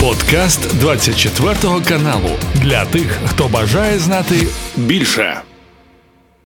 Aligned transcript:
Подкаст 0.00 0.78
24 0.78 1.54
каналу 1.88 2.30
для 2.54 2.84
тих, 2.84 3.18
хто 3.26 3.48
бажає 3.48 3.98
знати 3.98 4.46
більше. 4.76 5.40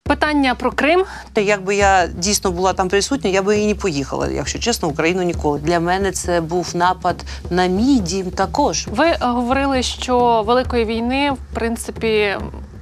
Питання 0.03 0.55
про 0.55 0.71
Крим. 0.71 1.03
то 1.33 1.41
якби 1.41 1.75
я 1.75 2.07
дійсно 2.07 2.51
була 2.51 2.73
там 2.73 2.89
присутня, 2.89 3.29
я 3.29 3.41
би 3.41 3.59
і 3.59 3.67
не 3.67 3.75
поїхала, 3.75 4.27
якщо 4.27 4.59
чесно, 4.59 4.87
в 4.87 4.91
Україну 4.91 5.23
ніколи. 5.23 5.59
Для 5.59 5.79
мене 5.79 6.11
це 6.11 6.41
був 6.41 6.71
напад 6.73 7.15
на 7.49 7.67
мій 7.67 7.99
дім 7.99 8.31
також. 8.31 8.87
Ви 8.91 9.15
говорили, 9.19 9.83
що 9.83 10.43
великої 10.47 10.85
війни 10.85 11.31
в 11.31 11.55
принципі 11.55 12.37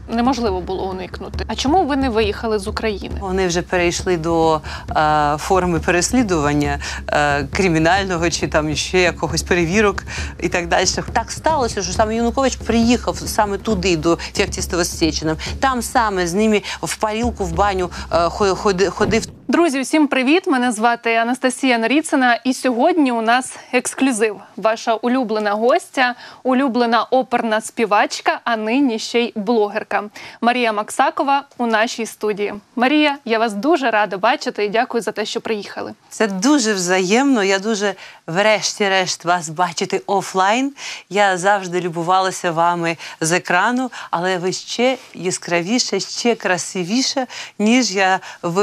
неможливо 0.10 0.62
було 0.62 0.90
уникнути. 0.90 1.46
А 1.48 1.56
чому 1.56 1.86
ви 1.86 1.96
не 1.96 2.10
виїхали 2.10 2.60
з 2.60 2.68
України? 2.68 3.16
Вони 3.20 3.48
вже 3.48 3.62
перейшли 3.62 4.18
до 4.18 4.62
е, 4.96 5.38
форми 5.38 5.80
переслідування 5.80 6.80
е, 7.08 7.44
кримінального 7.44 8.30
чи 8.30 8.48
там 8.48 8.76
ще 8.76 9.00
якогось 9.00 9.44
перевірок 9.44 10.04
і 10.40 10.50
так 10.50 10.68
далі. 10.68 10.86
Так 11.14 11.32
сталося, 11.32 11.84
що 11.84 11.94
саме 11.94 12.16
Янукович 12.16 12.56
приїхав 12.56 13.18
саме 13.18 13.58
туди, 13.58 13.98
до 13.98 14.16
Феоктистова 14.34 14.84
з 14.84 15.24
Там 15.60 15.82
саме 15.82 16.28
з 16.28 16.34
ними 16.34 16.62
в 16.82 16.96
парілку, 16.96 17.46
в 17.46 17.54
баню 17.54 17.90
е, 18.12 18.30
ходи- 18.30 18.90
ходив. 18.90 19.24
Друзі, 19.48 19.82
усім 19.82 20.08
привіт! 20.08 20.48
Мене 20.48 20.72
звати 20.72 21.16
Анастасія 21.16 21.78
Наріцина, 21.78 22.36
і 22.36 22.54
сьогодні 22.54 23.12
у 23.12 23.22
нас 23.22 23.58
ексклюзив. 23.74 24.36
Ваша 24.58 24.94
улюблена 24.94 25.52
гостя, 25.52 26.16
улюблена 26.44 27.04
оперна 27.04 27.62
співачка, 27.62 28.40
а 28.44 28.58
нині 28.58 29.00
ще 29.00 29.20
й 29.22 29.34
блогерка 29.36 29.99
Марія 30.42 30.74
Максакова 30.74 31.44
у 31.58 31.66
нашій 31.66 32.06
студії. 32.06 32.54
Марія, 32.76 33.18
я 33.26 33.40
вас 33.40 33.54
дуже 33.54 33.92
рада 33.92 34.18
бачити 34.18 34.66
і 34.66 34.70
дякую 34.70 35.04
за 35.04 35.12
те, 35.12 35.26
що 35.26 35.42
приїхали. 35.42 35.94
Це 36.10 36.28
дуже 36.28 36.74
взаємно. 36.74 37.44
Я 37.44 37.60
дуже, 37.60 37.96
врешті-решт, 38.28 39.26
вас 39.26 39.50
бачити 39.50 40.02
офлайн. 40.06 40.74
Я 41.10 41.38
завжди 41.38 41.82
любувалася 41.82 42.52
вами 42.52 42.98
з 43.22 43.32
екрану, 43.32 43.92
але 44.12 44.38
ви 44.38 44.54
ще 44.54 44.98
яскравіше, 45.14 46.00
ще 46.00 46.36
красивіше, 46.36 47.28
ніж 47.60 47.92
я 47.92 48.20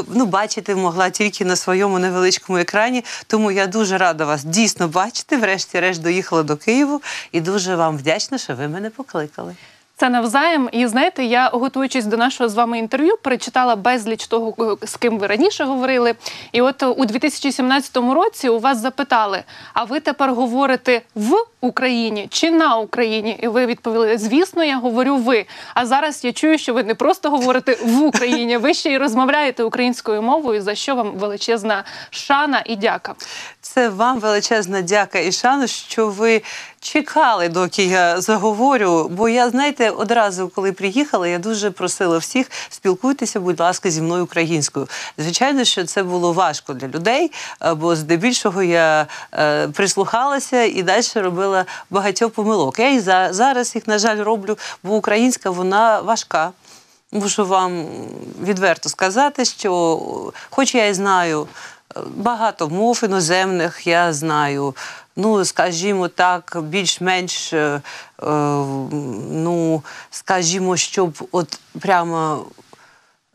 ну, 0.09 0.27
бачити 0.27 0.75
могла 0.75 1.11
тільки 1.11 1.45
на 1.45 1.57
своєму 1.57 1.99
невеличкому 1.99 2.59
екрані. 2.59 3.05
Тому 3.27 3.51
я 3.51 3.67
дуже 3.67 3.99
рада 3.99 4.25
вас 4.25 4.45
дійсно 4.45 4.89
бачити. 4.89 5.37
Врешті-решт 5.37 6.03
доїхала 6.03 6.43
до 6.43 6.57
Києву 6.57 7.03
і 7.33 7.41
дуже 7.41 7.77
вам 7.77 7.97
вдячна, 7.99 8.39
що 8.39 8.55
ви 8.55 8.69
мене 8.69 8.91
покликали. 8.91 9.57
Це 9.99 10.09
навзаєм. 10.09 10.69
І 10.73 10.87
знаєте, 10.87 11.25
я 11.25 11.51
готуючись 11.53 12.07
до 12.07 12.17
нашого 12.17 12.49
з 12.49 12.55
вами 12.55 12.79
інтерв'ю, 12.79 13.17
перечитала 13.23 13.77
безліч 13.77 14.27
того, 14.27 14.79
з 14.83 14.97
ким 14.97 15.19
ви 15.19 15.27
раніше 15.27 15.65
говорили. 15.65 16.15
І 16.53 16.61
от 16.61 16.83
у 16.83 17.05
2017 17.05 17.97
році 17.97 18.49
у 18.49 18.59
вас 18.59 18.79
запитали: 18.79 19.43
а 19.75 19.85
ви 19.85 20.01
тепер 20.01 20.31
говорите 20.35 21.03
в 21.15 21.35
Україні 21.61 22.27
чи 22.31 22.51
на 22.51 22.77
Україні? 22.77 23.39
І 23.43 23.49
ви 23.49 23.67
відповіли: 23.67 24.19
звісно, 24.19 24.65
я 24.65 24.79
говорю 24.79 25.17
ви. 25.17 25.47
А 25.75 25.87
зараз 25.87 26.25
я 26.25 26.33
чую, 26.33 26.59
що 26.59 26.75
ви 26.75 26.83
не 26.83 26.95
просто 26.95 27.31
говорите 27.31 27.79
в 27.85 28.03
Україні, 28.03 28.57
ви 28.57 28.75
ще 28.75 28.93
й 28.93 28.99
розмовляєте 28.99 29.65
українською 29.65 30.23
мовою, 30.23 30.63
за 30.63 30.75
що 30.75 30.95
вам 30.95 31.13
величезна 31.13 31.85
шана 32.11 32.63
і 32.67 32.77
дяка. 32.77 33.15
Це 33.77 33.89
вам 33.89 34.21
величезна 34.21 34.83
дяка 34.83 35.19
і 35.19 35.33
шану, 35.33 35.67
що 35.67 36.09
ви 36.09 36.43
чекали, 36.81 37.49
доки 37.49 37.85
я 37.85 38.21
заговорю. 38.21 39.09
Бо 39.09 39.29
я, 39.29 39.51
знаєте, 39.51 39.91
одразу, 39.91 40.49
коли 40.49 40.73
приїхала, 40.73 41.29
я 41.29 41.39
дуже 41.39 41.71
просила 41.71 42.19
всіх 42.19 42.51
спілкуйтеся, 42.69 43.41
будь 43.41 43.61
ласка, 43.61 43.91
зі 43.91 44.03
мною 44.03 44.25
українською. 44.25 44.89
Звичайно, 45.19 45.65
що 45.65 45.85
це 45.85 46.03
було 46.03 46.33
важко 46.33 46.75
для 46.75 46.89
людей, 46.89 47.33
бо 47.77 47.97
здебільшого 47.97 48.63
я 48.63 49.07
е, 49.33 49.69
прислухалася 49.69 50.63
і 50.63 50.83
далі 50.83 51.05
робила 51.15 51.65
багатьох 51.91 52.33
помилок. 52.33 52.79
Я 52.79 52.91
і 52.91 53.01
за, 53.01 53.29
зараз 53.33 53.75
їх, 53.75 53.89
на 53.89 53.99
жаль, 53.99 54.25
роблю, 54.25 54.59
бо 54.83 54.97
українська 54.97 55.51
вона 55.51 56.01
важка. 56.01 56.51
Мушу 57.13 57.47
вам 57.47 57.87
відверто 58.43 58.89
сказати, 58.89 59.45
що, 59.45 60.33
хоч 60.51 60.75
я 60.75 60.87
і 60.87 60.95
знаю 60.95 61.49
багато 62.17 62.69
мов 62.69 63.01
іноземних, 63.05 63.87
я 63.87 64.13
знаю, 64.13 64.75
ну, 65.17 65.45
скажімо 65.45 66.09
так, 66.09 66.57
більш-менш, 66.63 67.53
е, 67.53 67.57
е, 67.57 67.81
ну, 69.31 69.83
скажімо, 70.11 70.77
щоб 70.77 71.29
от 71.33 71.59
прямо 71.81 72.45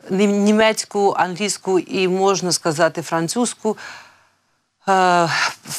німецьку, 0.10 1.16
англійську 1.18 1.80
і 1.80 2.08
можна 2.08 2.52
сказати 2.52 3.02
французьку. 3.02 3.78
Е, 4.90 5.30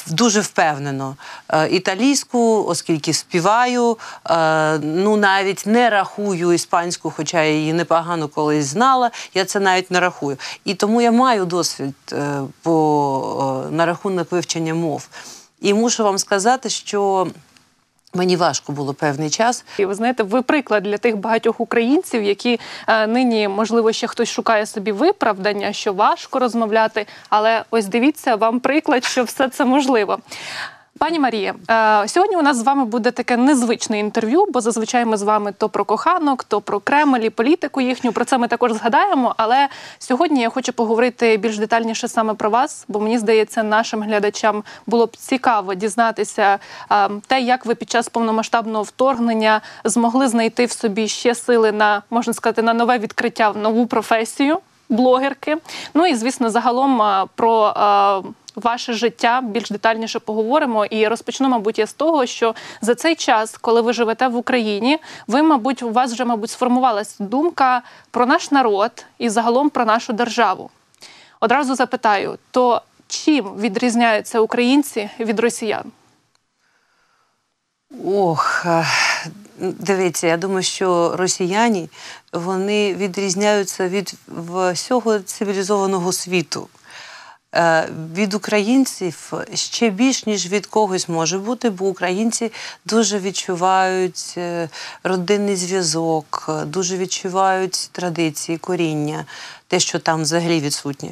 Дуже 0.07 0.41
впевнено. 0.41 1.15
Е, 1.49 1.69
Італійську, 1.69 2.65
оскільки 2.67 3.13
співаю, 3.13 3.97
е, 4.29 4.77
ну 4.79 5.17
навіть 5.17 5.65
не 5.65 5.89
рахую 5.89 6.53
іспанську, 6.53 7.11
хоча 7.11 7.41
я 7.41 7.51
її 7.51 7.73
непогано 7.73 8.27
колись 8.27 8.65
знала, 8.65 9.11
я 9.33 9.45
це 9.45 9.59
навіть 9.59 9.91
не 9.91 9.99
рахую. 9.99 10.37
І 10.65 10.73
тому 10.73 11.01
я 11.01 11.11
маю 11.11 11.45
досвід 11.45 11.95
по, 12.61 13.65
на 13.71 13.85
рахунок 13.85 14.31
вивчення 14.31 14.73
мов. 14.73 15.07
І 15.61 15.73
мушу 15.73 16.03
вам 16.03 16.17
сказати, 16.17 16.69
що 16.69 17.27
мені 18.13 18.35
важко 18.35 18.71
було 18.71 18.93
певний 18.93 19.29
час. 19.29 19.65
І 19.77 19.85
ви 19.85 19.95
знаєте, 19.95 20.23
ви 20.23 20.41
приклад 20.41 20.83
для 20.83 20.97
тих 20.97 21.17
багатьох 21.17 21.59
українців, 21.59 22.23
які 22.23 22.59
е, 22.87 23.07
нині, 23.07 23.47
можливо, 23.47 23.91
ще 23.91 24.07
хтось 24.07 24.29
шукає 24.29 24.65
собі 24.65 24.91
виправдання, 24.91 25.73
що 25.73 25.93
важко 25.93 26.39
розмовляти. 26.39 27.05
Але 27.29 27.63
ось 27.71 27.85
дивіться, 27.85 28.35
вам 28.35 28.59
приклад, 28.59 29.03
що 29.03 29.23
все 29.23 29.49
це 29.49 29.65
можливо. 29.65 30.17
Пані 30.99 31.19
Марія, 31.19 31.53
е, 31.69 32.07
сьогодні 32.07 32.37
у 32.37 32.41
нас 32.41 32.57
з 32.57 32.63
вами 32.63 32.85
буде 32.85 33.11
таке 33.11 33.37
незвичне 33.37 33.99
інтерв'ю, 33.99 34.45
бо 34.49 34.61
зазвичай 34.61 35.05
ми 35.05 35.17
з 35.17 35.21
вами 35.21 35.53
то 35.57 35.69
про 35.69 35.85
коханок, 35.85 36.43
то 36.43 36.61
про 36.61 36.79
Кремль 36.79 37.19
і 37.19 37.29
політику 37.29 37.81
їхню. 37.81 38.11
Про 38.11 38.25
це 38.25 38.37
ми 38.37 38.47
також 38.47 38.73
згадаємо. 38.73 39.35
Але 39.37 39.67
сьогодні 39.99 40.41
я 40.41 40.49
хочу 40.49 40.73
поговорити 40.73 41.37
більш 41.37 41.57
детальніше 41.57 42.07
саме 42.07 42.33
про 42.33 42.49
вас, 42.49 42.85
бо 42.87 42.99
мені 42.99 43.17
здається, 43.17 43.63
нашим 43.63 44.03
глядачам 44.03 44.63
було 44.87 45.05
б 45.05 45.15
цікаво 45.15 45.73
дізнатися 45.73 46.59
е, 46.91 47.09
те, 47.27 47.41
як 47.41 47.65
ви 47.65 47.75
під 47.75 47.91
час 47.91 48.09
повномасштабного 48.09 48.83
вторгнення 48.83 49.61
змогли 49.83 50.27
знайти 50.27 50.65
в 50.65 50.71
собі 50.71 51.07
ще 51.07 51.35
сили 51.35 51.71
на 51.71 52.01
можна 52.09 52.33
сказати 52.33 52.61
на 52.61 52.73
нове 52.73 52.97
відкриття 52.97 53.49
в 53.49 53.57
нову 53.57 53.87
професію 53.87 54.59
блогерки. 54.89 55.57
Ну 55.93 56.05
і 56.05 56.15
звісно, 56.15 56.49
загалом 56.49 57.01
про 57.35 57.73
а, 57.75 58.21
ваше 58.55 58.93
життя 58.93 59.41
більш 59.41 59.69
детальніше 59.69 60.19
поговоримо. 60.19 60.85
І 60.85 61.07
розпочну, 61.07 61.49
мабуть, 61.49 61.79
я 61.79 61.87
з 61.87 61.93
того, 61.93 62.25
що 62.25 62.55
за 62.81 62.95
цей 62.95 63.15
час, 63.15 63.57
коли 63.57 63.81
ви 63.81 63.93
живете 63.93 64.27
в 64.27 64.35
Україні, 64.35 64.99
ви, 65.27 65.43
мабуть, 65.43 65.83
у 65.83 65.89
вас 65.89 66.13
вже, 66.13 66.25
мабуть, 66.25 66.49
сформувалась 66.49 67.15
думка 67.19 67.81
про 68.11 68.25
наш 68.25 68.51
народ 68.51 69.05
і 69.17 69.29
загалом 69.29 69.69
про 69.69 69.85
нашу 69.85 70.13
державу. 70.13 70.69
Одразу 71.39 71.75
запитаю: 71.75 72.37
то 72.51 72.81
чим 73.07 73.45
відрізняються 73.59 74.39
українці 74.39 75.09
від 75.19 75.39
росіян? 75.39 75.91
Ох, 78.05 78.65
е, 78.65 78.85
дивіться, 79.59 80.27
я 80.27 80.37
думаю, 80.37 80.63
що 80.63 81.15
росіяни 81.15 81.89
вони 82.33 82.93
відрізняються 82.95 83.89
від 83.89 84.13
всього 84.73 85.19
цивілізованого 85.19 86.11
світу. 86.11 86.67
Е, 87.55 87.89
Від 88.15 88.33
українців 88.33 89.33
ще 89.53 89.89
більш 89.89 90.25
ніж 90.25 90.47
від 90.47 90.65
когось 90.65 91.09
може 91.09 91.37
бути, 91.37 91.69
бо 91.69 91.85
українці 91.85 92.51
дуже 92.85 93.19
відчувають 93.19 94.33
е, 94.37 94.69
родинний 95.03 95.55
зв'язок, 95.55 96.45
е, 96.49 96.65
дуже 96.65 96.97
відчувають 96.97 97.89
традиції, 97.91 98.57
коріння, 98.57 99.25
те, 99.67 99.79
що 99.79 99.99
там 99.99 100.21
взагалі 100.21 100.59
відсутнє. 100.59 101.09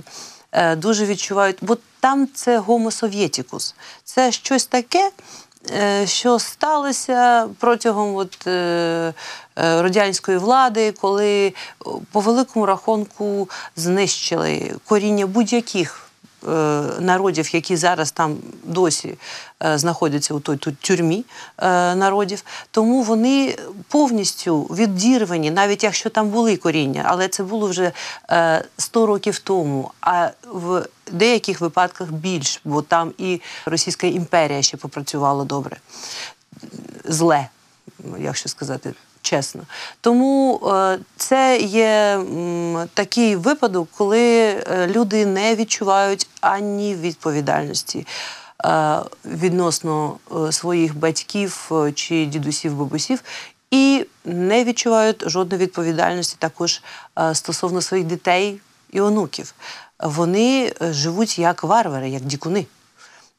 Дуже 0.77 1.05
відчувають, 1.05 1.57
бо 1.61 1.77
там 1.99 2.27
це 2.33 2.57
гомосовєтікус. 2.57 3.75
Це 4.03 4.31
щось 4.31 4.65
таке, 4.65 5.11
що 6.05 6.39
сталося 6.39 7.47
протягом 7.59 8.15
от, 8.15 8.47
радянської 9.55 10.37
влади, 10.37 10.91
коли 10.91 11.53
по 12.11 12.19
великому 12.19 12.65
рахунку 12.65 13.49
знищили 13.75 14.75
коріння 14.85 15.27
будь-яких 15.27 16.10
народів, 16.99 17.55
які 17.55 17.75
зараз 17.75 18.11
там 18.11 18.37
досі 18.63 19.17
е, 19.63 19.77
знаходяться 19.77 20.33
у 20.33 20.39
той 20.39 20.57
тут 20.57 20.79
тюрмі 20.79 21.25
е, 21.57 21.95
народів. 21.95 22.43
Тому 22.71 23.03
вони 23.03 23.57
повністю 23.87 24.63
відірвані, 24.63 25.51
навіть 25.51 25.83
якщо 25.83 26.09
там 26.09 26.29
були 26.29 26.57
коріння, 26.57 27.03
але 27.07 27.27
це 27.27 27.43
було 27.43 27.67
вже 27.67 27.91
е, 28.31 28.63
100 28.77 29.05
років 29.05 29.39
тому. 29.39 29.91
А 30.01 30.29
в 30.53 30.85
деяких 31.11 31.61
випадках 31.61 32.11
більш, 32.11 32.61
бо 32.65 32.81
там 32.81 33.13
і 33.17 33.41
Російська 33.65 34.07
імперія 34.07 34.61
ще 34.61 34.77
попрацювала 34.77 35.43
добре, 35.43 35.77
зле, 37.05 37.47
якщо 38.19 38.49
сказати. 38.49 38.93
Чесно, 39.21 39.61
тому 40.01 40.61
е, 40.67 40.99
це 41.17 41.59
є 41.61 42.19
такий 42.93 43.35
випадок, 43.35 43.87
коли 43.97 44.19
е, 44.19 44.87
люди 44.87 45.25
не 45.25 45.55
відчувають 45.55 46.27
ані 46.41 46.95
відповідальності, 46.95 48.07
е, 48.65 48.99
відносно 49.25 50.17
своїх 50.51 50.97
батьків 50.97 51.71
чи 51.95 52.25
дідусів, 52.25 52.75
бабусів. 52.75 53.23
І 53.71 54.05
не 54.25 54.63
відчувають 54.63 55.29
жодної 55.29 55.63
відповідальності 55.63 56.35
також 56.39 56.81
стосовно 57.33 57.81
своїх 57.81 58.05
дітей 58.05 58.59
і 58.91 59.01
онуків. 59.01 59.53
Вони 59.99 60.73
живуть 60.81 61.39
як 61.39 61.63
варвари, 61.63 62.09
як 62.09 62.21
дікуни. 62.21 62.65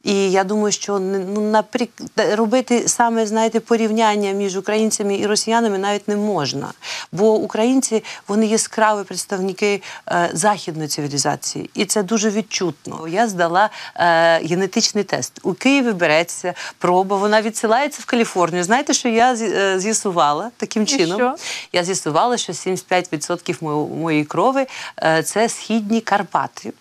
І 0.03 0.31
я 0.31 0.45
думаю, 0.45 0.73
що 0.73 0.99
ну, 0.99 1.41
наприк... 1.41 1.91
робити 2.17 2.89
саме 2.89 3.27
знаєте 3.27 3.61
порівняння 3.61 4.33
між 4.33 4.57
українцями 4.57 5.17
і 5.17 5.27
росіянами 5.27 5.79
навіть 5.79 6.09
не 6.09 6.17
можна. 6.17 6.73
Бо 7.13 7.35
українці 7.35 8.05
вони 8.29 8.47
яскраві 8.47 9.05
представники 9.05 9.83
е, 10.09 10.31
західної 10.33 10.89
цивілізації, 10.89 11.71
і 11.75 11.85
це 11.85 12.03
дуже 12.03 12.31
відчутно. 12.31 13.09
Я 13.09 13.29
здала 13.29 13.71
е, 13.97 14.39
генетичний 14.39 15.05
тест. 15.05 15.41
У 15.43 15.53
Києві 15.55 15.93
береться 15.93 16.55
проба, 16.79 17.17
вона 17.17 17.43
відсилається 17.43 18.03
в 18.03 18.05
Каліфорнію. 18.05 18.65
Знаєте, 18.65 18.95
що 18.95 19.09
я 19.09 19.35
е, 19.35 19.81
з'ясувала 19.81 20.51
таким 20.57 20.83
І 20.83 20.87
чином? 20.87 21.17
що? 21.19 21.35
Я 21.73 21.85
з'ясувала, 21.85 22.37
що 22.37 22.53
75% 22.53 23.57
мо- 23.61 23.87
моєї 23.87 24.25
крови 24.25 24.67
е, 25.03 25.23
це 25.23 25.49
східні 25.49 26.01
Карпати. 26.01 26.73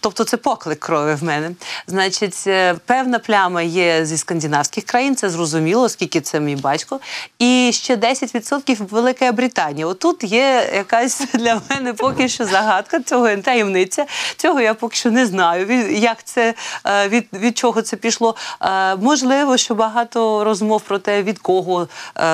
Тобто 0.00 0.24
це 0.24 0.36
поклик 0.36 0.80
крові 0.80 1.14
в 1.14 1.24
мене. 1.24 1.50
Значить, 1.86 2.44
е, 2.46 2.74
певна 2.86 3.18
пляма 3.18 3.62
є 3.62 4.04
зі 4.04 4.18
скандинавських 4.18 4.84
країн, 4.84 5.16
це 5.16 5.30
зрозуміло, 5.30 5.82
оскільки 5.82 6.20
це 6.20 6.40
мій 6.40 6.56
батько. 6.56 7.00
І 7.38 7.70
ще 7.74 7.96
10% 7.96 8.86
Велика 8.90 9.32
Британія. 9.32 9.86
Отут 9.86 10.24
є 10.24 10.70
якась 10.74 11.22
для 11.34 11.60
мене 11.70 11.92
поки 11.92 12.28
що 12.28 12.44
загадка, 12.44 13.00
цього 13.00 13.36
таємниця. 13.36 14.06
Цього 14.36 14.60
я 14.60 14.74
поки 14.74 14.96
що 14.96 15.10
не 15.10 15.26
знаю. 15.26 15.90
Як 15.90 16.24
це 16.24 16.54
е, 16.86 17.08
від, 17.08 17.26
від 17.32 17.58
чого 17.58 17.82
це 17.82 17.96
пішло. 17.96 18.36
Е, 18.62 18.96
Можливо, 18.96 19.56
що 19.56 19.74
багато 19.74 20.44
розмов 20.44 20.80
про 20.80 20.98
те, 20.98 21.22
від 21.22 21.38
кого 21.38 21.88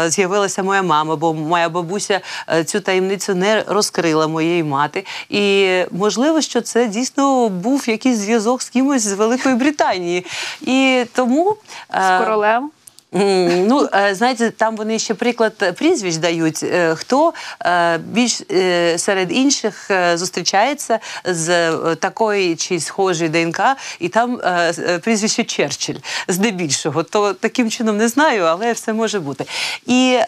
з'явилася 0.07 0.63
моя 0.63 0.83
мама, 0.83 1.17
бо 1.17 1.35
моя 1.35 1.69
бабуся 1.69 2.21
цю 2.65 2.81
таємницю 2.81 3.35
не 3.35 3.65
розкрила 3.67 4.27
моєї 4.27 4.63
мати. 4.63 5.05
І 5.29 5.69
можливо, 5.91 6.41
що 6.41 6.61
це 6.69 6.87
дійсно 6.87 7.49
був 7.49 7.89
якийсь 7.89 8.19
зв'язок 8.19 8.63
з 8.63 8.69
кимось 8.69 9.03
з 9.03 9.13
Великої 9.13 9.55
Британії. 9.55 10.27
І 10.61 11.05
тому 11.15 11.57
е, 11.95 12.03
З 12.03 12.25
королем. 12.25 12.71
Ну, 13.13 13.89
е, 13.95 14.15
знаєте, 14.15 14.51
там 14.51 14.77
вони 14.77 14.99
ще 14.99 15.15
приклад 15.15 15.75
прізвищ 15.77 16.17
дають. 16.17 16.63
Е, 16.63 16.95
Хто 16.95 17.33
е, 17.65 17.99
більш 17.99 18.41
е, 18.51 18.99
серед 18.99 19.33
інших 19.33 19.91
е, 19.91 20.19
зустрічається 20.19 20.99
з 21.25 21.49
е, 21.49 21.95
такої 21.95 22.57
чи 22.57 22.81
схожої 22.81 23.31
ДНК, 23.31 23.61
і 24.01 24.09
там 24.09 24.41
е, 24.45 24.75
е, 24.79 24.99
прізвище 24.99 25.45
Черчилль 25.45 25.99
здебільшого. 26.29 27.03
То 27.03 27.35
таким 27.35 27.71
чином 27.71 27.97
не 27.97 28.09
знаю, 28.09 28.43
але 28.45 28.73
все 28.73 28.93
може 28.93 29.21
бути. 29.21 29.45
І. 29.87 30.19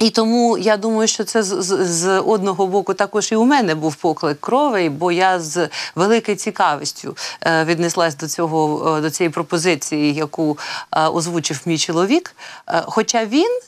і 0.00 0.10
тому 0.10 0.58
я 0.58 0.76
думаю, 0.76 1.08
що 1.08 1.24
це 1.24 1.42
з, 1.42 1.62
з, 1.62 1.86
з 1.86 2.20
одного 2.20 2.66
боку 2.66 2.94
також 2.94 3.32
і 3.32 3.36
у 3.36 3.44
мене 3.44 3.74
був 3.74 3.94
поклик 3.94 4.40
крови, 4.40 4.88
бо 4.88 5.12
я 5.12 5.40
з 5.40 5.68
великою 5.94 6.36
цікавістю 6.36 7.16
е, 7.46 7.64
віднеслась 7.64 8.16
до 8.16 8.28
цього 8.28 8.96
е, 8.96 9.00
до 9.00 9.10
цієї 9.10 9.30
пропозиції, 9.30 10.14
яку 10.14 10.58
е, 10.96 11.06
озвучив 11.08 11.60
мій 11.66 11.78
чоловік. 11.78 12.36
Е, 12.68 12.82
хоча 12.86 13.24
він. 13.26 13.60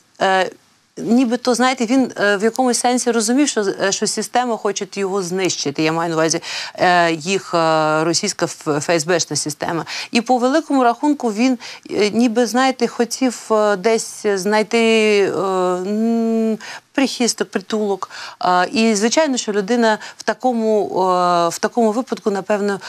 Нібито, 0.97 1.55
знаєте, 1.55 1.87
він 1.87 2.13
е, 2.21 2.37
в 2.37 2.43
якомусь 2.43 2.79
сенсі 2.79 3.11
розумів, 3.11 3.49
що, 3.49 3.61
е, 3.61 3.93
що 3.93 4.07
система 4.07 4.57
хоче 4.57 4.87
його 4.95 5.23
знищити. 5.23 5.83
Я 5.83 5.93
маю 5.93 6.11
на 6.11 6.17
увазі 6.17 6.41
е, 6.75 7.13
їх 7.13 7.55
російська 8.03 8.45
ф- 8.47 8.85
ФСБшна 8.87 9.37
система. 9.37 9.85
І 10.11 10.21
по 10.21 10.39
великому 10.39 10.85
рахунку 10.85 11.33
він 11.33 11.59
ніби, 12.13 12.47
знаєте, 12.47 12.87
хотів 12.87 13.51
десь 13.79 14.27
знайти 14.35 15.33
прихисток, 16.93 17.51
притулок. 17.51 18.11
І 18.73 18.95
звичайно, 18.95 19.37
що 19.37 19.53
людина 19.53 19.99
в 20.17 20.23
такому, 20.23 20.85
е, 20.85 21.49
в 21.49 21.59
такому 21.59 21.93
випадку, 21.93 22.31
напевно, 22.31 22.81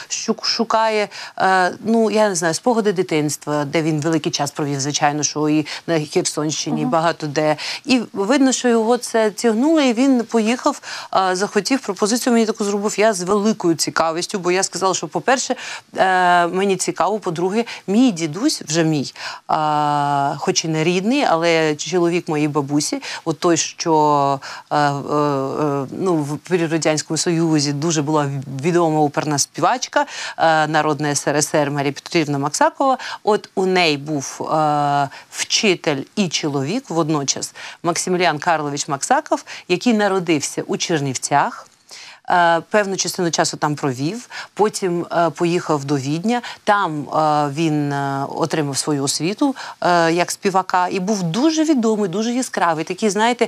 шукає, 0.41 1.09
е, 1.37 1.71
ну 1.85 2.11
я 2.11 2.29
не 2.29 2.35
знаю, 2.35 2.53
спогади 2.53 2.93
дитинства, 2.93 3.65
де 3.65 3.81
він 3.81 4.01
великий 4.01 4.31
час 4.31 4.51
провів, 4.51 4.79
звичайно, 4.79 5.23
що 5.23 5.49
і 5.49 5.67
на 5.87 5.99
Херсонщині, 5.99 6.81
і 6.81 6.85
багато 6.85 7.27
де. 7.27 7.55
І 7.85 8.01
видно, 8.13 8.51
що 8.51 8.69
його 8.69 8.97
це 8.97 9.31
тягнуло, 9.31 9.81
і 9.81 9.93
він 9.93 10.23
поїхав, 10.23 10.81
е, 11.15 11.35
захотів 11.35 11.79
пропозицію. 11.79 12.33
Мені 12.33 12.45
таку 12.45 12.63
зробив 12.63 12.99
я 12.99 13.13
з 13.13 13.21
великою 13.21 13.75
цікавістю, 13.75 14.39
бо 14.39 14.51
я 14.51 14.63
сказала, 14.63 14.93
що, 14.93 15.07
по-перше, 15.07 15.55
мені 16.51 16.75
цікаво, 16.75 17.19
по-друге, 17.19 17.65
мій 17.87 18.11
дідусь 18.11 18.61
вже 18.61 18.83
мій, 18.83 19.13
хоч 20.37 20.65
і 20.65 20.67
не 20.67 20.83
рідний, 20.83 21.23
але 21.23 21.75
чоловік 21.75 22.27
моєї 22.27 22.47
бабусі, 22.47 23.01
от 23.25 23.39
той, 23.39 23.57
що 23.57 23.92
е, 23.93 24.75
е, 24.75 24.77
е, 24.77 25.85
ну, 25.91 26.39
при 26.43 26.67
Радянському 26.67 27.17
Союзі 27.17 27.73
дуже 27.73 28.01
була 28.01 28.29
відома 28.61 28.99
оперна 28.99 29.37
співачка 29.37 30.05
народна 30.67 31.15
СРСР 31.15 31.71
Марія 31.71 31.93
Петрівна 31.93 32.39
Максакова. 32.39 32.97
От 33.23 33.49
у 33.55 33.65
неї 33.65 33.97
був 33.97 34.51
вчитель 35.31 36.03
і 36.15 36.29
чоловік 36.29 36.89
водночас 36.89 37.53
Максиміліан 37.83 38.39
Карлович 38.39 38.87
Максаков, 38.87 39.43
який 39.67 39.93
народився 39.93 40.63
у 40.67 40.77
Чернівцях. 40.77 41.67
Е, 42.29 42.61
Певну 42.69 42.95
частину 42.95 43.31
часу 43.31 43.57
там 43.57 43.75
провів, 43.75 44.29
потім 44.53 45.05
е, 45.11 45.29
поїхав 45.29 45.85
до 45.85 45.97
Відня. 45.97 46.41
Там 46.63 47.01
е, 47.01 47.49
він 47.53 47.93
отримав 48.29 48.77
свою 48.77 49.03
освіту 49.03 49.55
як 50.11 50.31
співака 50.31 50.87
і 50.87 50.99
був 50.99 51.23
дуже 51.23 51.63
відомий, 51.63 52.09
дуже 52.09 52.33
яскравий. 52.33 52.83
Такий, 52.83 53.09
знаєте, 53.09 53.47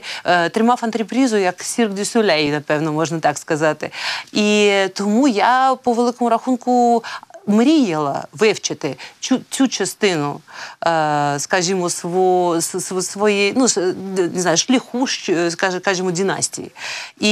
тримав 0.51 0.79
антрепризу 0.81 1.37
як 1.37 1.63
Сірк 1.63 1.93
дю 1.93 2.05
Сюлей, 2.05 2.51
напевно, 2.51 2.93
можна 2.93 3.19
так 3.19 3.37
сказати. 3.37 3.91
І 4.31 4.73
тому 4.93 5.27
я 5.27 5.75
по 5.83 5.93
великому 5.93 6.29
рахунку. 6.29 7.03
Мріяла 7.47 8.27
вивчити 8.33 8.97
цю, 9.19 9.39
цю 9.49 9.67
частину, 9.67 10.39
е, 10.87 11.35
скажімо, 11.39 11.89
сво, 11.89 12.61
своєї, 13.01 13.53
ну, 13.57 13.67
не 14.33 14.41
знаю, 14.41 14.57
шляху, 14.57 15.07
скажімо, 15.49 16.11
династії. 16.11 16.71
І 17.19 17.31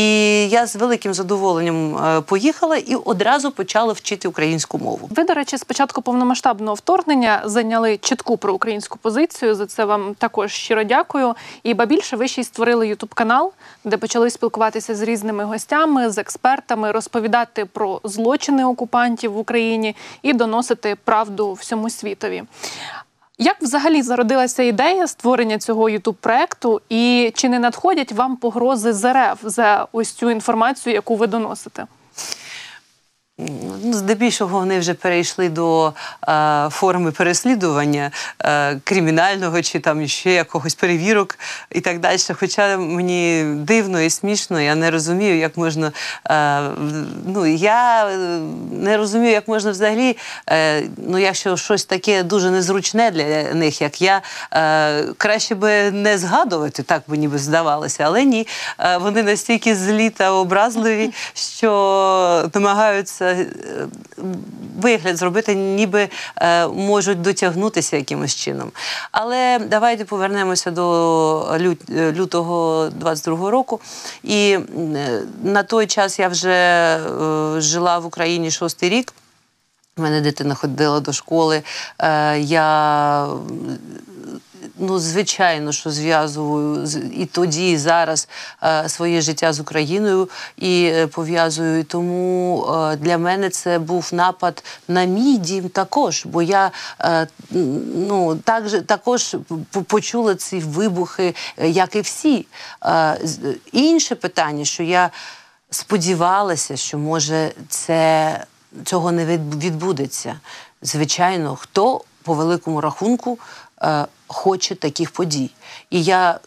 я 0.50 0.68
з 0.68 0.76
великим 0.76 1.14
задоволенням 1.14 1.98
е, 1.98 2.22
поїхала 2.22 2.76
і 2.76 2.96
одразу 2.96 3.52
почала 3.52 3.94
вчити 3.94 4.28
українську 4.28 4.78
мову. 4.78 5.10
Ви, 5.12 5.24
до 5.24 5.34
речі, 5.34 5.58
з 5.58 5.64
початку 5.64 6.02
повномасштабного 6.02 6.76
вторгнення 6.76 7.42
зайняли 7.46 7.98
чітку 7.98 8.38
проукраїнську 8.38 8.98
позицію. 8.98 9.56
За 9.56 9.66
це 9.66 9.86
вам 9.86 10.16
також 10.16 10.52
щиро 10.52 10.84
дякую. 10.84 11.36
І 11.64 11.74
ба 11.74 11.86
більше 11.86 12.16
ви 12.16 12.28
ще 12.28 12.42
й 12.42 12.44
створили 12.44 12.88
ютуб 12.88 13.14
канал, 13.14 13.52
де 13.84 13.98
почали 13.98 14.30
спілкуватися 14.30 14.96
з 14.96 15.02
різними 15.02 15.44
гостями, 15.44 16.10
з 16.10 16.18
експертами, 16.18 16.92
розповідати 16.92 17.66
про 17.66 18.02
злочини 18.04 18.66
окупантів 18.66 19.32
в 19.32 19.38
Україні 19.38 19.96
і 20.22 20.34
доносити 20.34 20.98
правду 21.04 21.54
всьому 21.54 21.90
світові. 21.90 22.44
Як 23.38 23.62
взагалі 23.62 24.02
зародилася 24.02 24.64
ідея 24.64 25.08
створення 25.08 25.58
цього 25.58 25.90
ютуб 25.90 26.16
проекту, 26.16 26.82
і 26.90 27.32
чи 27.36 27.50
не 27.50 27.60
надходять 27.60 28.12
вам 28.12 28.38
погрози 28.38 28.94
з 28.94 29.14
РФ 29.14 29.40
за 29.44 29.88
ось 29.92 30.12
цю 30.12 30.30
інформацію, 30.30 30.94
яку 30.94 31.16
ви 31.16 31.28
доносите? 31.28 31.86
Здебільшого 33.94 34.60
вони 34.60 34.80
вже 34.80 34.94
перейшли 34.94 35.50
до 35.50 35.94
е, 36.28 36.68
форми 36.72 37.12
переслідування 37.12 38.12
е, 38.40 38.80
кримінального 38.84 39.62
чи 39.62 39.80
там 39.80 40.08
ще 40.08 40.32
якогось 40.32 40.76
перевірок 40.76 41.38
і 41.72 41.82
так 41.82 42.00
далі. 42.00 42.18
Хоча 42.34 42.78
мені 42.78 43.44
дивно 43.44 44.02
і 44.02 44.10
смішно, 44.10 44.62
я 44.62 44.76
не 44.76 44.92
розумію, 44.92 45.38
як 45.38 45.58
можна. 45.58 45.92
Е, 46.30 46.62
ну, 47.26 47.46
я 47.46 48.08
е, 48.08 48.18
не 48.72 48.98
розумію, 48.98 49.32
як 49.32 49.48
можна 49.48 49.72
взагалі, 49.72 50.18
е, 50.50 50.84
ну, 50.98 51.18
якщо 51.18 51.58
щось 51.58 51.86
таке 51.86 52.24
дуже 52.24 52.52
незручне 52.52 53.12
для 53.12 53.54
них, 53.54 53.82
як 53.82 54.02
я, 54.02 54.22
е, 54.52 55.04
краще 55.18 55.56
би 55.56 55.92
не 55.92 56.18
згадувати, 56.18 56.84
так 56.84 57.04
би 57.08 57.18
ніби 57.18 57.38
здавалося, 57.38 58.04
але 58.04 58.26
ні. 58.26 58.48
Вони 59.02 59.24
настільки 59.24 59.76
злі 59.76 60.10
та 60.10 60.32
образливі, 60.32 61.14
що 61.34 62.50
намагаються 62.54 63.46
вигляд 64.82 65.18
зробити, 65.18 65.56
ніби 65.56 66.10
е, 66.38 66.68
можуть 66.68 67.22
дотягнутися 67.22 67.98
якимось 67.98 68.36
чином. 68.36 68.72
Але 69.12 69.60
давайте 69.70 70.06
повернемося 70.06 70.72
до 70.72 70.84
лют- 71.60 72.12
лютого 72.14 72.90
22-го 73.02 73.52
року. 73.52 73.80
І 74.24 74.58
на 75.44 75.64
той 75.64 75.88
час 75.88 76.20
я 76.20 76.28
вже 76.28 76.52
е, 76.52 77.00
жила 77.62 78.00
в 78.00 78.06
Україні 78.06 78.52
шостий 78.52 78.90
рік. 78.90 79.14
У 79.98 80.02
мене 80.02 80.22
дитина 80.22 80.56
ходила 80.56 81.00
до 81.00 81.14
школи. 81.14 81.64
Е, 82.00 82.40
я 82.40 83.28
ну, 84.84 85.00
звичайно, 85.00 85.72
що 85.72 85.92
зв'язую 85.92 86.88
і 87.18 87.26
тоді, 87.26 87.72
і 87.72 87.78
зараз 87.78 88.28
е, 88.64 88.90
своє 88.90 89.22
життя 89.22 89.54
з 89.54 89.60
Україною 89.60 90.30
і 90.58 90.86
е, 90.86 91.08
пов'язую. 91.08 91.84
Тому 91.84 92.66
е, 92.66 92.96
для 92.96 93.18
мене 93.18 93.50
це 93.50 93.80
був 93.80 94.10
напад 94.12 94.64
на 94.88 95.06
мій 95.06 95.38
дім 95.38 95.70
також, 95.70 96.26
бо 96.26 96.42
я 96.42 96.72
ну, 97.96 98.36
так 98.44 98.70
же, 98.70 98.82
також 98.82 99.36
почула 99.88 100.36
ці 100.36 100.60
вибухи, 100.60 101.36
як 101.58 101.96
і 101.96 102.02
всі. 102.02 102.46
Інше 103.72 104.16
питання, 104.16 104.66
що 104.66 104.84
я 104.84 105.10
сподівалася, 105.70 106.78
що 106.78 106.98
може 106.98 107.52
це 107.70 108.40
цього 108.84 109.12
не 109.12 109.26
відбудеться. 109.36 110.40
Звичайно, 110.82 111.56
хто 111.56 112.02
по 112.24 112.34
великому 112.34 112.82
рахунку 112.82 113.40
хоче 114.34 114.76
таких 114.76 115.12
подій. 115.12 115.50
І 115.90 116.04
я. 116.04 116.40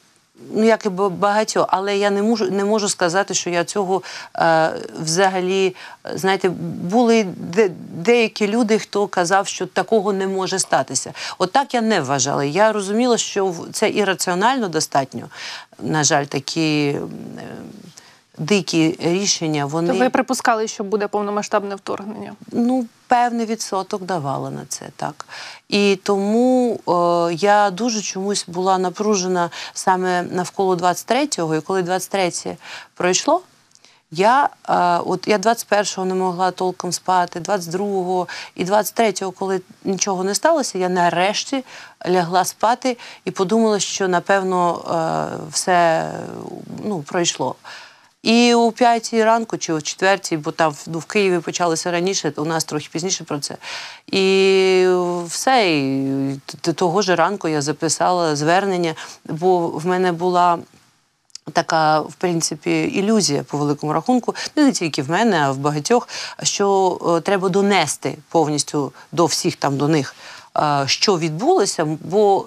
Ну, 0.54 0.64
як 0.64 0.86
і 0.86 0.88
ба- 0.88 1.08
багатьох, 1.08 1.66
але 1.68 1.96
я 1.96 2.10
не 2.10 2.22
можу 2.22 2.50
не 2.50 2.64
можу 2.64 2.88
сказати, 2.88 3.34
що 3.34 3.50
я 3.50 3.64
цього 3.64 4.02
е, 4.38 4.70
взагалі, 5.00 5.76
знаєте, 6.14 6.48
були 6.82 7.24
де, 7.36 7.70
деякі 7.94 8.48
люди, 8.48 8.78
хто 8.78 9.06
казав, 9.06 9.46
що 9.46 9.66
такого 9.66 10.12
не 10.12 10.26
може 10.26 10.58
статися. 10.58 11.12
Отак 11.38 11.74
я 11.74 11.80
не 11.80 12.00
вважала. 12.00 12.44
Я 12.44 12.72
розуміла, 12.72 13.18
що 13.18 13.54
це 13.72 13.90
ірраціонально 13.90 14.68
достатньо. 14.68 15.26
На 15.82 16.04
жаль, 16.04 16.24
такі 16.24 16.86
е, 16.88 17.00
дикі 18.38 18.96
рішення, 19.02 19.66
вони 19.66 19.92
То 19.92 19.98
ви 19.98 20.10
припускали, 20.10 20.68
що 20.68 20.84
буде 20.84 21.08
повномасштабне 21.08 21.74
вторгнення? 21.74 22.32
ну, 22.52 22.86
певний 23.08 23.46
відсоток 23.46 24.02
давала 24.02 24.50
на 24.50 24.64
це, 24.68 24.88
так. 24.96 25.26
І 25.68 25.98
тому 26.02 26.80
е, 26.88 27.34
я 27.34 27.70
дуже 27.70 28.02
чомусь 28.02 28.44
була 28.48 28.78
напружена 28.78 29.50
саме 29.74 30.22
навколо 30.22 30.76
23-го, 30.76 31.54
і 31.54 31.60
коли 31.60 31.82
23 31.82 32.56
пройшло. 32.94 33.42
Я 34.10 34.48
е, 34.68 34.74
от 35.06 35.28
я 35.28 35.38
21-го 35.38 36.04
не 36.04 36.14
могла 36.14 36.50
толком 36.50 36.92
спати, 36.92 37.40
22-го 37.40 38.28
і 38.54 38.64
23-го, 38.64 39.30
коли 39.32 39.60
нічого 39.84 40.24
не 40.24 40.34
сталося, 40.34 40.78
я 40.78 40.88
нарешті 40.88 41.64
лягла 42.08 42.44
спати 42.44 42.98
і 43.24 43.30
подумала, 43.30 43.80
що 43.80 44.08
напевно 44.08 44.80
е, 44.80 45.48
все 45.50 46.12
ну, 46.84 47.02
пройшло. 47.02 47.54
І 48.26 48.54
о 48.54 48.72
п'ятій 48.72 49.24
ранку 49.24 49.58
чи 49.58 49.72
о 49.72 49.80
четвертій, 49.80 50.36
бо 50.36 50.50
там 50.50 50.74
ну, 50.86 50.98
в 50.98 51.04
Києві 51.04 51.38
почалося 51.38 51.90
раніше, 51.90 52.32
у 52.36 52.44
нас 52.44 52.64
трохи 52.64 52.88
пізніше 52.92 53.24
про 53.24 53.38
це. 53.38 53.56
І 54.06 54.88
все, 55.26 55.76
і 55.76 56.72
того 56.74 57.02
ж 57.02 57.16
ранку 57.16 57.48
я 57.48 57.62
записала 57.62 58.36
звернення, 58.36 58.94
бо 59.24 59.68
в 59.68 59.86
мене 59.86 60.12
була. 60.12 60.58
Така, 61.52 62.00
в 62.00 62.14
принципі, 62.14 62.82
ілюзія 62.82 63.42
по 63.42 63.58
великому 63.58 63.92
рахунку, 63.92 64.34
не 64.56 64.72
тільки 64.72 65.02
в 65.02 65.10
мене, 65.10 65.40
а 65.42 65.52
в 65.52 65.58
багатьох, 65.58 66.08
що 66.42 66.98
е, 67.18 67.20
треба 67.20 67.48
донести 67.48 68.16
повністю 68.28 68.92
до 69.12 69.26
всіх 69.26 69.56
там 69.56 69.76
до 69.76 69.88
них, 69.88 70.14
е, 70.56 70.84
що 70.86 71.18
відбулося, 71.18 71.84
бо 71.84 72.46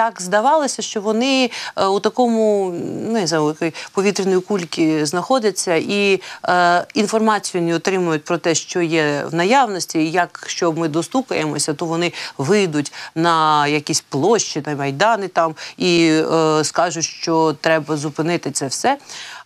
так 0.00 0.22
здавалося, 0.22 0.82
що 0.82 1.00
вони 1.00 1.50
е, 1.76 1.86
у 1.86 2.00
такому 2.00 2.74
ну, 3.06 3.12
не 3.12 3.26
знаю, 3.26 3.56
повітряної 3.92 4.40
кульки 4.40 5.06
знаходяться 5.06 5.74
і 5.74 6.20
е, 6.48 6.86
інформацію 6.94 7.62
не 7.62 7.74
отримують 7.74 8.24
про 8.24 8.38
те, 8.38 8.54
що 8.54 8.80
є 8.82 9.24
в 9.30 9.34
наявності, 9.34 9.98
і 9.98 10.10
якщо 10.10 10.72
ми 10.72 10.88
достукаємося, 10.88 11.74
то 11.74 11.86
вони 11.86 12.12
вийдуть 12.38 12.92
на 13.14 13.66
якісь 13.66 14.00
площі, 14.00 14.62
на 14.66 14.74
майдани 14.74 15.28
там 15.28 15.54
і 15.76 16.22
е, 16.32 16.64
скажуть, 16.64 17.04
що 17.04 17.56
треба 17.60 17.96
зупинити 17.96 18.50
це 18.50 18.66
все. 18.66 18.98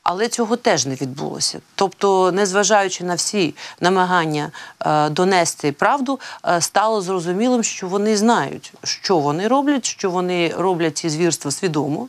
Але 0.05 0.29
цього 0.29 0.57
теж 0.57 0.87
не 0.87 0.95
відбулося. 0.95 1.59
Тобто, 1.75 2.33
незважаючи 2.33 3.05
на 3.05 3.15
всі 3.15 3.55
намагання 3.81 4.51
е, 4.81 5.09
донести 5.09 5.73
правду, 5.73 6.21
е, 6.47 6.61
стало 6.61 7.01
зрозумілим, 7.01 7.63
що 7.63 7.89
вони 7.89 8.17
знають, 8.17 8.73
що 8.83 9.19
вони 9.19 9.49
роблять, 9.49 9.85
що 9.85 10.11
вони 10.11 10.55
роблять 10.59 10.97
ці 10.97 11.09
звірства 11.09 11.51
свідомо. 11.51 12.09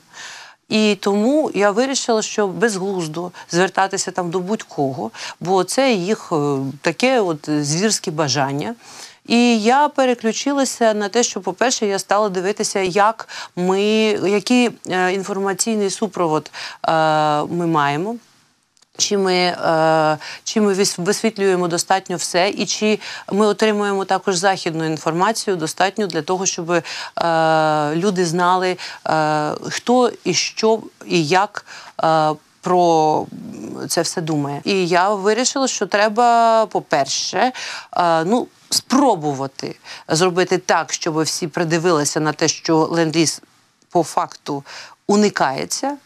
І 0.70 0.98
тому 1.00 1.52
я 1.54 1.72
вирішила, 1.72 2.22
що 2.22 2.48
безглуздо 2.48 3.32
звертатися 3.52 4.12
там 4.12 4.30
до 4.30 4.40
будь-кого, 4.40 5.12
бо 5.40 5.64
це 5.64 5.94
їх 5.94 6.30
е, 6.32 6.58
таке 6.82 7.20
от 7.20 7.50
звірське 7.50 8.12
бажання. 8.12 8.76
І 9.28 9.60
я 9.62 9.90
переключилася 9.90 10.94
на 10.94 11.10
те, 11.10 11.24
що, 11.24 11.42
по-перше, 11.42 11.86
я 11.86 12.00
стала 12.00 12.30
дивитися, 12.30 12.80
як 12.80 13.28
ми, 13.56 13.82
який 14.28 14.70
е, 14.90 15.14
інформаційний 15.14 15.90
супровод 15.90 16.52
е, 16.88 16.92
ми 17.44 17.68
маємо. 17.68 18.16
Чи 18.98 19.18
ми, 19.18 19.34
е, 19.34 20.18
чи 20.44 20.62
ми 20.62 20.74
висвітлюємо 20.98 21.68
достатньо 21.68 22.16
все, 22.16 22.50
і 22.50 22.66
чи 22.66 23.00
ми 23.32 23.46
отримуємо 23.46 24.06
також 24.06 24.36
західну 24.36 24.86
інформацію 24.86 25.56
достатньо 25.56 26.08
для 26.08 26.22
того, 26.22 26.46
щоб 26.46 26.72
е, 26.72 26.84
люди 27.96 28.26
знали, 28.26 28.78
е, 29.08 29.52
хто 29.70 30.12
і 30.24 30.34
що 30.34 30.80
і 31.06 31.28
як 31.28 31.66
про 32.62 33.26
це 33.90 34.02
все 34.02 34.22
думає. 34.22 34.62
І 34.64 34.88
я 34.88 35.10
вирішила, 35.10 35.68
що 35.68 35.86
треба, 35.86 36.66
по-перше, 36.66 37.52
ну, 38.26 38.48
спробувати 38.70 39.76
зробити 40.08 40.58
так, 40.58 40.94
щоб 40.94 41.22
всі 41.22 41.48
придивилися 41.48 42.20
на 42.20 42.34
те, 42.34 42.48
що 42.48 42.78
ленд-ліз 42.78 43.42
по 43.90 44.04
факту 44.04 44.64
уникається 45.08 45.98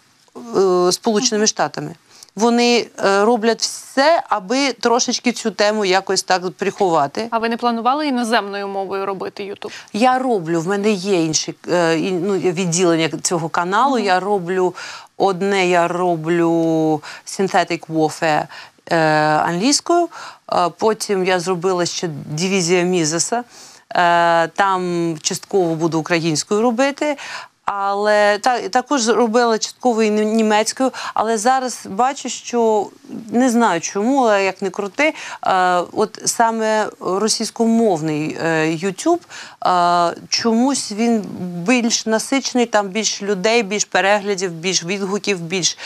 Сполученими 0.92 1.48
Штатами. 1.48 1.96
Вони 2.40 2.88
е, 3.06 3.26
роблять 3.26 3.62
все, 3.62 4.24
аби 4.30 4.74
трошечки 4.74 5.32
цю 5.32 5.52
тему 5.52 5.86
якось 5.86 6.24
так 6.24 6.46
от 6.46 6.56
приховати. 6.56 7.28
А 7.32 7.38
ви 7.38 7.50
не 7.50 7.58
планували 7.58 8.08
іноземною 8.08 8.68
мовою 8.68 9.06
робити 9.06 9.44
Ютуб? 9.44 9.72
Я 9.94 10.20
роблю, 10.20 10.62
в 10.62 10.68
мене 10.68 10.92
є 10.92 11.24
інші 11.24 11.56
е, 11.70 11.98
ну, 11.98 12.34
відділення 12.34 13.10
цього 13.22 13.50
каналу. 13.50 14.00
Я 14.00 14.20
роблю 14.20 14.76
одне, 15.18 15.68
я 15.68 15.88
роблю 15.88 16.52
Synthetic 17.26 17.88
Warfare 17.88 18.48
е, 18.92 18.98
англійською. 19.46 20.08
Потім 20.78 21.26
я 21.26 21.40
зробила 21.40 21.86
ще 21.86 22.08
дивізія 22.08 22.84
Мізеса. 22.84 23.44
Там 24.56 25.16
частково 25.22 25.76
буду 25.76 26.00
українською 26.00 26.62
робити. 26.62 27.18
Але 27.72 28.38
та, 28.38 28.70
також 28.70 29.10
робила 29.10 29.58
частковою 29.58 30.12
німецькою. 30.12 30.92
Але 31.14 31.38
зараз 31.38 31.86
бачу, 31.90 32.30
що 32.30 32.88
не 33.32 33.50
знаю 33.50 33.82
чому, 33.82 34.24
але 34.24 34.44
як 34.46 34.62
не 34.62 34.70
крути, 34.70 35.14
е, 35.48 35.78
от 35.94 36.22
саме 36.26 36.90
російськомовний 37.00 38.38
е, 38.44 38.66
YouTube, 38.66 39.20
е, 39.66 40.16
чомусь 40.30 40.92
він 40.92 41.20
більш 41.68 42.06
насичений, 42.06 42.66
там 42.66 42.88
більш 42.88 43.22
людей, 43.22 43.64
більш 43.64 43.86
переглядів, 43.86 44.52
більш 44.52 44.84
відгуків, 44.84 45.40
більш. 45.40 45.78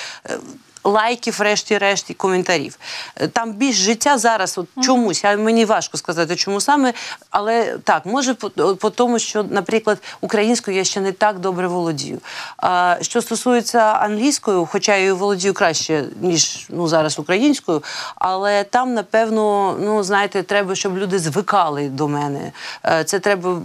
Е, 0.86 0.90
Лайків, 0.90 1.42
решті-решт, 1.42 2.10
і 2.10 2.14
коментарів. 2.14 2.80
Е, 3.16 3.28
Там 3.28 3.54
більш 3.54 3.76
життя 3.76 4.18
зараз 4.18 4.58
от 4.58 4.68
чомусь. 4.84 5.24
Мені 5.24 5.66
важко 5.66 5.98
сказати, 5.98 6.36
чому 6.36 6.62
саме. 6.62 6.94
Але 7.30 7.78
так, 7.84 8.06
може 8.06 8.34
по, 8.34 8.50
по 8.76 8.90
тому, 8.90 9.20
що, 9.20 9.44
наприклад, 9.44 9.98
українською 10.22 10.78
я 10.78 10.84
ще 10.84 11.02
не 11.02 11.12
так 11.12 11.40
добре 11.40 11.68
володію. 11.68 12.20
А, 12.58 12.98
що 13.02 13.22
стосується 13.22 13.80
англійською, 13.80 14.66
хоча 14.66 14.92
я 14.96 15.00
її 15.00 15.12
володію 15.12 15.54
краще, 15.54 16.06
ніж 16.22 16.66
ну, 16.70 16.88
зараз 16.88 17.20
українською, 17.20 17.84
але 18.16 18.64
там, 18.64 18.94
напевно, 18.94 19.78
ну, 19.82 20.04
знаєте, 20.04 20.44
треба, 20.44 20.76
щоб 20.76 20.98
люди 20.98 21.20
звикали 21.20 21.90
до 21.90 22.08
мене. 22.08 22.52
Е, 22.86 23.04
Це 23.04 23.20
треба 23.20 23.62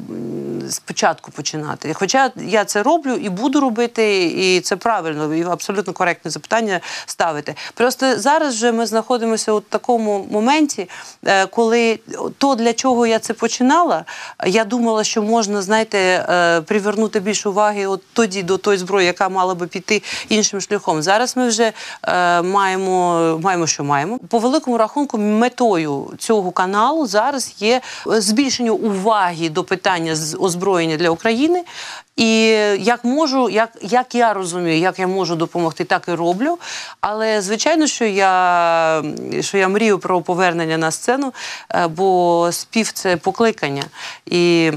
спочатку 0.70 1.30
починати. 1.30 1.94
Хоча 1.94 2.30
я 2.37 2.64
це 2.64 2.82
роблю 2.82 3.12
і 3.12 3.28
буду 3.28 3.60
робити, 3.60 4.25
і 4.25 4.60
це 4.60 4.76
правильно, 4.76 5.34
і 5.34 5.42
абсолютно 5.42 5.92
коректне 5.92 6.30
запитання 6.30 6.80
ставити. 7.10 7.54
Просто 7.74 8.18
зараз 8.18 8.54
вже 8.54 8.72
ми 8.72 8.86
знаходимося 8.86 9.52
у 9.52 9.60
такому 9.60 10.26
моменті, 10.30 10.88
е, 11.26 11.46
коли 11.46 11.98
то, 12.38 12.54
для 12.54 12.72
чого 12.72 13.06
я 13.06 13.18
це 13.18 13.34
починала, 13.34 14.04
я 14.46 14.64
думала, 14.64 15.04
що 15.04 15.22
можна, 15.22 15.62
знаєте, 15.62 15.98
е, 15.98 16.60
привернути 16.60 17.20
більше 17.20 17.48
уваги 17.48 17.86
от 17.86 18.02
тоді 18.12 18.42
до 18.42 18.58
тої 18.58 18.78
зброї, 18.78 19.06
яка 19.06 19.28
мала 19.28 19.54
би 19.54 19.66
піти 19.66 20.02
іншим 20.28 20.60
шляхом. 20.60 21.02
Зараз 21.02 21.36
ми 21.36 21.48
вже 21.48 21.72
е, 22.02 22.42
маємо, 22.42 23.38
маємо, 23.42 23.66
що 23.66 23.84
маємо. 23.84 24.18
По 24.28 24.38
великому 24.38 24.78
рахунку, 24.78 25.18
метою 25.18 26.12
цього 26.18 26.50
каналу 26.50 27.06
зараз 27.06 27.54
є 27.58 27.80
збільшення 28.06 28.72
уваги 28.72 29.48
до 29.48 29.64
питання 29.64 30.16
озброєння 30.38 30.96
для 30.96 31.10
України. 31.10 31.64
І 32.18 32.30
як 32.80 33.04
можу, 33.04 33.50
як, 33.50 33.70
як 33.82 34.14
я 34.14 34.32
розумію, 34.34 34.78
як 34.78 34.98
я 34.98 35.06
можу 35.06 35.36
допомогти, 35.36 35.84
так 35.84 36.04
і 36.08 36.12
роблю. 36.12 36.58
Але 37.00 37.43
звичайно, 37.43 37.87
що 37.87 38.05
я, 38.05 39.02
що 39.40 39.59
я 39.59 39.69
мрію 39.69 39.99
про 39.99 40.23
повернення 40.23 40.78
на 40.78 40.90
сцену, 40.90 41.33
е, 41.75 41.87
бо 41.87 42.49
спів 42.52 42.93
це 42.93 43.17
покликання. 43.17 43.85
І 44.26 44.73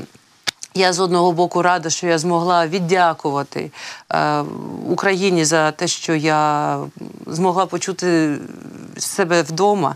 Я 0.74 0.94
з 0.94 1.00
одного 1.00 1.32
боку 1.32 1.62
рада, 1.62 1.90
що 1.90 2.08
я 2.08 2.18
змогла 2.18 2.68
віддякувати 2.68 3.72
е, 4.14 4.44
Україні 4.90 5.46
за 5.46 5.72
те, 5.72 5.88
що 5.88 6.16
я 6.16 6.78
змогла 7.28 7.66
почути 7.66 8.38
себе 8.98 9.42
вдома, 9.42 9.96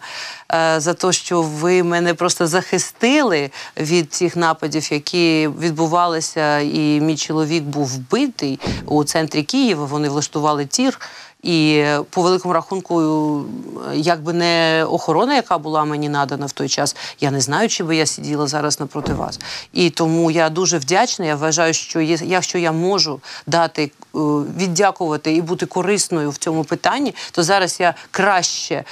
е, 0.54 0.80
за 0.80 0.94
те, 0.94 1.12
що 1.12 1.42
ви 1.42 1.84
мене 1.84 2.14
просто 2.14 2.48
захистили 2.48 3.52
від 3.78 4.14
цих 4.14 4.36
нападів, 4.36 4.94
які 4.94 5.50
відбувалися, 5.60 6.60
і 6.60 7.00
мій 7.02 7.18
чоловік 7.18 7.64
був 7.64 7.88
вбитий 7.88 8.60
у 8.86 9.04
центрі 9.04 9.44
Києва. 9.44 9.86
Вони 9.86 10.10
влаштували 10.10 10.66
тір. 10.66 11.00
І 11.46 11.86
по 12.10 12.22
великому 12.22 12.54
рахунку, 12.54 13.42
якби 13.94 14.34
не 14.34 14.86
охорона, 14.90 15.36
яка 15.36 15.58
була 15.58 15.86
мені 15.86 16.10
надана 16.10 16.46
в 16.46 16.52
той 16.52 16.70
час, 16.70 16.96
я 17.20 17.32
не 17.32 17.42
знаю, 17.42 17.70
чи 17.70 17.84
би 17.84 17.96
я 17.96 18.06
сиділа 18.06 18.48
зараз 18.48 18.80
напроти 18.80 19.14
вас. 19.14 19.40
І 19.74 19.90
тому 19.90 20.32
я 20.32 20.50
дуже 20.50 20.78
вдячна. 20.78 21.26
Я 21.26 21.36
вважаю, 21.36 21.74
що 21.74 22.02
є, 22.02 22.18
якщо 22.24 22.58
я 22.58 22.72
можу 22.72 23.20
дати 23.48 23.84
е, 23.84 23.90
віддякувати 24.58 25.34
і 25.36 25.42
бути 25.42 25.66
корисною 25.66 26.30
в 26.30 26.38
цьому 26.38 26.64
питанні, 26.64 27.16
то 27.32 27.44
зараз 27.44 27.80
я 27.80 27.94
краще, 28.12 28.76
е, 28.76 28.84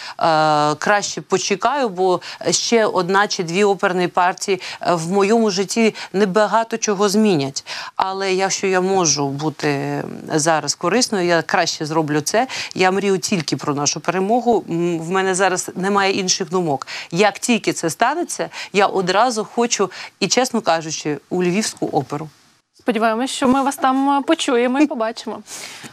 краще 0.75 1.21
почекаю, 1.21 1.89
бо 1.89 2.21
ще 2.49 2.85
одна 2.85 3.27
чи 3.27 3.43
дві 3.43 3.63
оперні 3.63 4.07
партії 4.07 4.61
е, 4.81 4.93
в 4.93 5.11
моєму 5.11 5.49
житті 5.49 5.95
небагато 6.13 6.77
чого 6.77 7.09
змінять. 7.09 7.65
Але 7.95 8.33
якщо 8.33 8.67
я 8.67 8.81
можу 8.81 9.29
бути 9.29 10.03
зараз 10.33 10.75
корисною, 10.75 11.25
я 11.27 11.41
краще 11.41 11.85
зроблю 11.85 12.21
це. 12.21 12.42
Я 12.75 12.91
мрію 12.91 13.17
тільки 13.17 13.57
про 13.57 13.73
нашу 13.73 13.99
перемогу. 13.99 14.63
В 14.99 15.11
мене 15.11 15.35
зараз 15.35 15.71
немає 15.75 16.13
інших 16.13 16.49
думок. 16.49 16.87
Як 17.11 17.39
тільки 17.39 17.73
це 17.73 17.89
станеться, 17.89 18.49
я 18.73 18.87
одразу 18.87 19.45
хочу 19.45 19.91
і, 20.19 20.27
чесно 20.27 20.61
кажучи, 20.61 21.17
у 21.29 21.43
Львівську 21.43 21.85
оперу. 21.87 22.29
Сподіваємось, 22.73 23.31
що 23.31 23.47
ми 23.47 23.61
вас 23.61 23.75
там 23.75 24.23
почуємо 24.23 24.79
і 24.79 24.87
побачимо. 24.87 25.41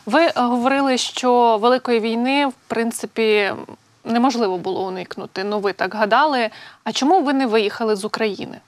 Ви 0.06 0.30
говорили, 0.34 0.98
що 0.98 1.58
великої 1.62 2.00
війни, 2.00 2.46
в 2.46 2.52
принципі, 2.66 3.52
неможливо 4.04 4.58
було 4.58 4.86
уникнути. 4.86 5.44
Ну, 5.44 5.60
ви 5.60 5.72
так 5.72 5.94
гадали. 5.94 6.50
А 6.84 6.92
чому 6.92 7.22
ви 7.22 7.32
не 7.32 7.46
виїхали 7.46 7.96
з 7.96 8.04
України? 8.04 8.60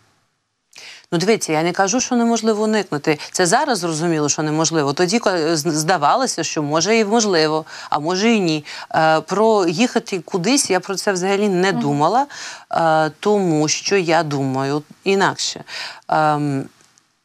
Ну, 1.12 1.18
дивіться, 1.18 1.52
я 1.52 1.62
не 1.62 1.72
кажу, 1.72 2.00
що 2.00 2.16
неможливо 2.16 2.64
уникнути. 2.64 3.18
Це 3.32 3.46
зараз 3.46 3.78
зрозуміло, 3.78 4.28
що 4.28 4.42
неможливо. 4.42 4.92
Тоді 4.92 5.20
здавалося, 5.54 6.44
що 6.44 6.62
може 6.62 6.98
і 6.98 7.04
можливо, 7.04 7.64
а 7.90 7.98
може 7.98 8.32
і 8.32 8.40
ні. 8.40 8.64
Е, 8.94 9.20
про 9.20 9.66
їхати 9.68 10.20
кудись 10.20 10.70
я 10.70 10.80
про 10.80 10.94
це 10.94 11.12
взагалі 11.12 11.48
не 11.48 11.72
думала, 11.72 12.26
е, 12.72 13.10
тому 13.20 13.68
що 13.68 13.96
я 13.96 14.22
думаю 14.22 14.82
інакше. 15.04 15.64
Ем, 16.08 16.64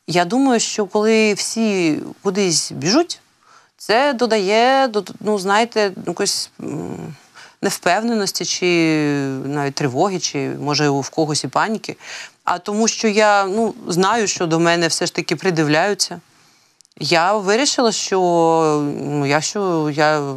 я 0.08 0.25
думаю, 0.25 0.60
що 0.60 0.86
коли 0.86 1.34
всі 1.34 2.00
кудись 2.24 2.72
біжуть, 2.72 3.20
це 3.77 4.13
додає 4.13 4.89
ну, 5.20 5.39
знаєте, 5.39 5.91
якось 6.08 6.51
невпевненості, 7.62 8.46
чи 8.46 8.67
навіть 9.46 9.75
тривоги, 9.75 10.20
чи 10.20 10.50
може 10.50 10.89
у 10.89 11.01
в 11.01 11.10
когось 11.10 11.44
і 11.44 11.48
паніки. 11.48 11.96
А 12.48 12.60
тому, 12.60 12.88
що 12.88 13.08
я 13.08 13.46
ну, 13.46 13.74
знаю, 13.88 14.27
що 14.27 14.46
до 14.46 14.60
мене 14.60 14.88
все 14.88 15.06
ж 15.06 15.13
таки 15.13 15.36
придивляються. 15.36 16.20
Я 17.00 17.34
вирішила, 17.34 17.92
що 17.92 18.20
ну, 19.01 19.25
що 19.42 19.89
я 19.94 20.34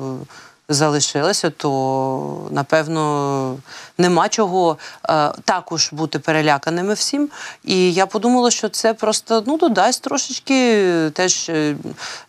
залишилася, 0.71 1.51
то 1.51 2.49
напевно 2.51 3.57
нема 3.99 4.29
чого 4.29 4.79
е, 5.09 5.33
також 5.45 5.93
бути 5.93 6.19
переляканими 6.19 6.95
всім. 6.95 7.29
І 7.65 7.93
я 7.93 8.07
подумала, 8.07 8.51
що 8.51 8.69
це 8.69 8.95
просто 8.95 9.43
ну, 9.47 9.59
додасть 9.59 10.03
трошечки 10.03 10.85
теж 11.11 11.49
е, 11.49 11.77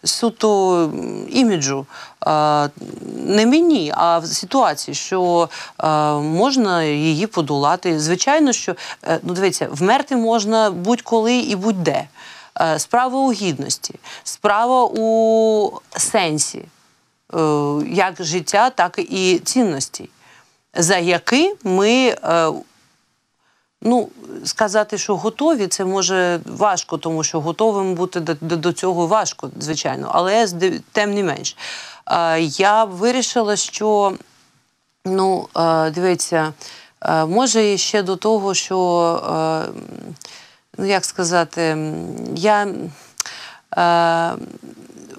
суто 0.03 0.91
іміджу. 1.29 1.85
Е, 2.27 2.69
не 3.15 3.45
мені, 3.45 3.93
а 3.95 4.17
в 4.17 4.25
ситуації, 4.25 4.95
що 4.95 5.49
е, 5.83 5.87
можна 6.13 6.83
її 6.83 7.27
подолати. 7.27 7.99
Звичайно, 7.99 8.53
що 8.53 8.75
ну 9.23 9.33
дивіться, 9.33 9.67
вмерти 9.71 10.15
можна 10.15 10.71
будь-коли 10.71 11.35
і 11.35 11.55
будь-де. 11.55 12.07
Справа 12.77 13.19
у 13.19 13.31
гідності, 13.31 13.95
справа 14.23 14.85
у 14.85 15.71
сенсі. 15.97 16.65
Е, 17.33 17.37
як 17.87 18.23
життя, 18.23 18.69
так 18.69 18.99
і 18.99 19.39
цінності, 19.39 20.09
за 20.73 20.97
які 20.97 21.53
ми. 21.63 22.15
Е, 22.23 22.51
ну, 23.81 24.09
сказати, 24.45 24.97
що 24.97 25.17
готові, 25.17 25.67
це 25.67 25.85
може 25.85 26.39
важко, 26.45 26.97
тому 26.97 27.23
що 27.23 27.41
готовим 27.41 27.95
бути 27.95 28.19
до 28.41 28.73
цього 28.73 29.07
важко, 29.07 29.51
звичайно. 29.59 30.11
Але 30.13 30.47
тим 30.91 31.13
не 31.13 31.23
менш, 31.23 31.57
е, 32.11 32.41
я 32.41 32.83
вирішила, 32.83 33.55
що 33.55 34.13
ну, 35.05 35.47
дивіться, 35.95 36.53
може 37.27 37.77
ще 37.77 38.03
до 38.03 38.15
того, 38.15 38.53
що, 38.53 39.63
ну 40.77 40.85
як 40.85 41.05
сказати, 41.05 41.77
я 42.35 42.67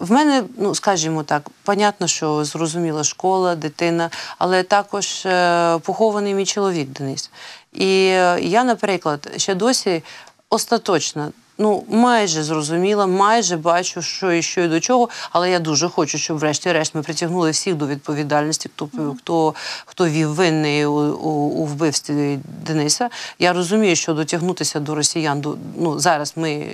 в 0.03 0.13
мене, 0.13 0.45
ну 0.59 0.75
скажімо 0.75 1.23
так, 1.23 1.51
понятно, 1.63 2.07
що 2.07 2.45
зрозуміла 2.45 3.05
школа, 3.05 3.55
дитина, 3.55 4.11
але 4.39 4.63
також 4.63 5.27
е, 5.27 5.79
похований 5.79 6.35
мій 6.35 6.47
чоловік 6.47 6.89
Денис. 6.89 7.31
І 7.73 8.07
е, 8.07 8.39
я, 8.41 8.65
наприклад, 8.65 9.31
ще 9.37 9.55
досі 9.55 10.03
остаточно. 10.51 11.33
Ну, 11.59 11.85
майже 11.89 12.43
зрозуміла, 12.43 13.07
майже 13.07 13.57
бачу, 13.57 14.03
що 14.03 14.33
і 14.33 14.43
що 14.43 14.61
і 14.61 14.69
до 14.69 14.81
чого, 14.81 15.09
але 15.31 15.51
я 15.51 15.59
дуже 15.59 15.89
хочу, 15.89 16.19
щоб, 16.19 16.39
врешті-решт, 16.39 16.95
ми 16.95 17.03
притягнули 17.03 17.51
всіх 17.51 17.75
до 17.75 17.87
відповідальності, 17.87 18.71
хто 18.75 18.85
mm. 18.85 19.17
хто, 19.19 19.55
хто 19.87 20.09
вів 20.09 20.29
винний 20.29 20.87
у, 20.87 20.93
у, 20.93 21.31
у 21.31 21.65
вбивстві 21.65 22.39
Дениса. 22.67 23.11
Я 23.39 23.53
розумію, 23.53 23.97
що 23.97 24.15
дотягнутися 24.15 24.81
до 24.81 24.95
росіян 24.95 25.41
до 25.41 25.57
ну 25.79 25.99
зараз 25.99 26.33
ми 26.37 26.67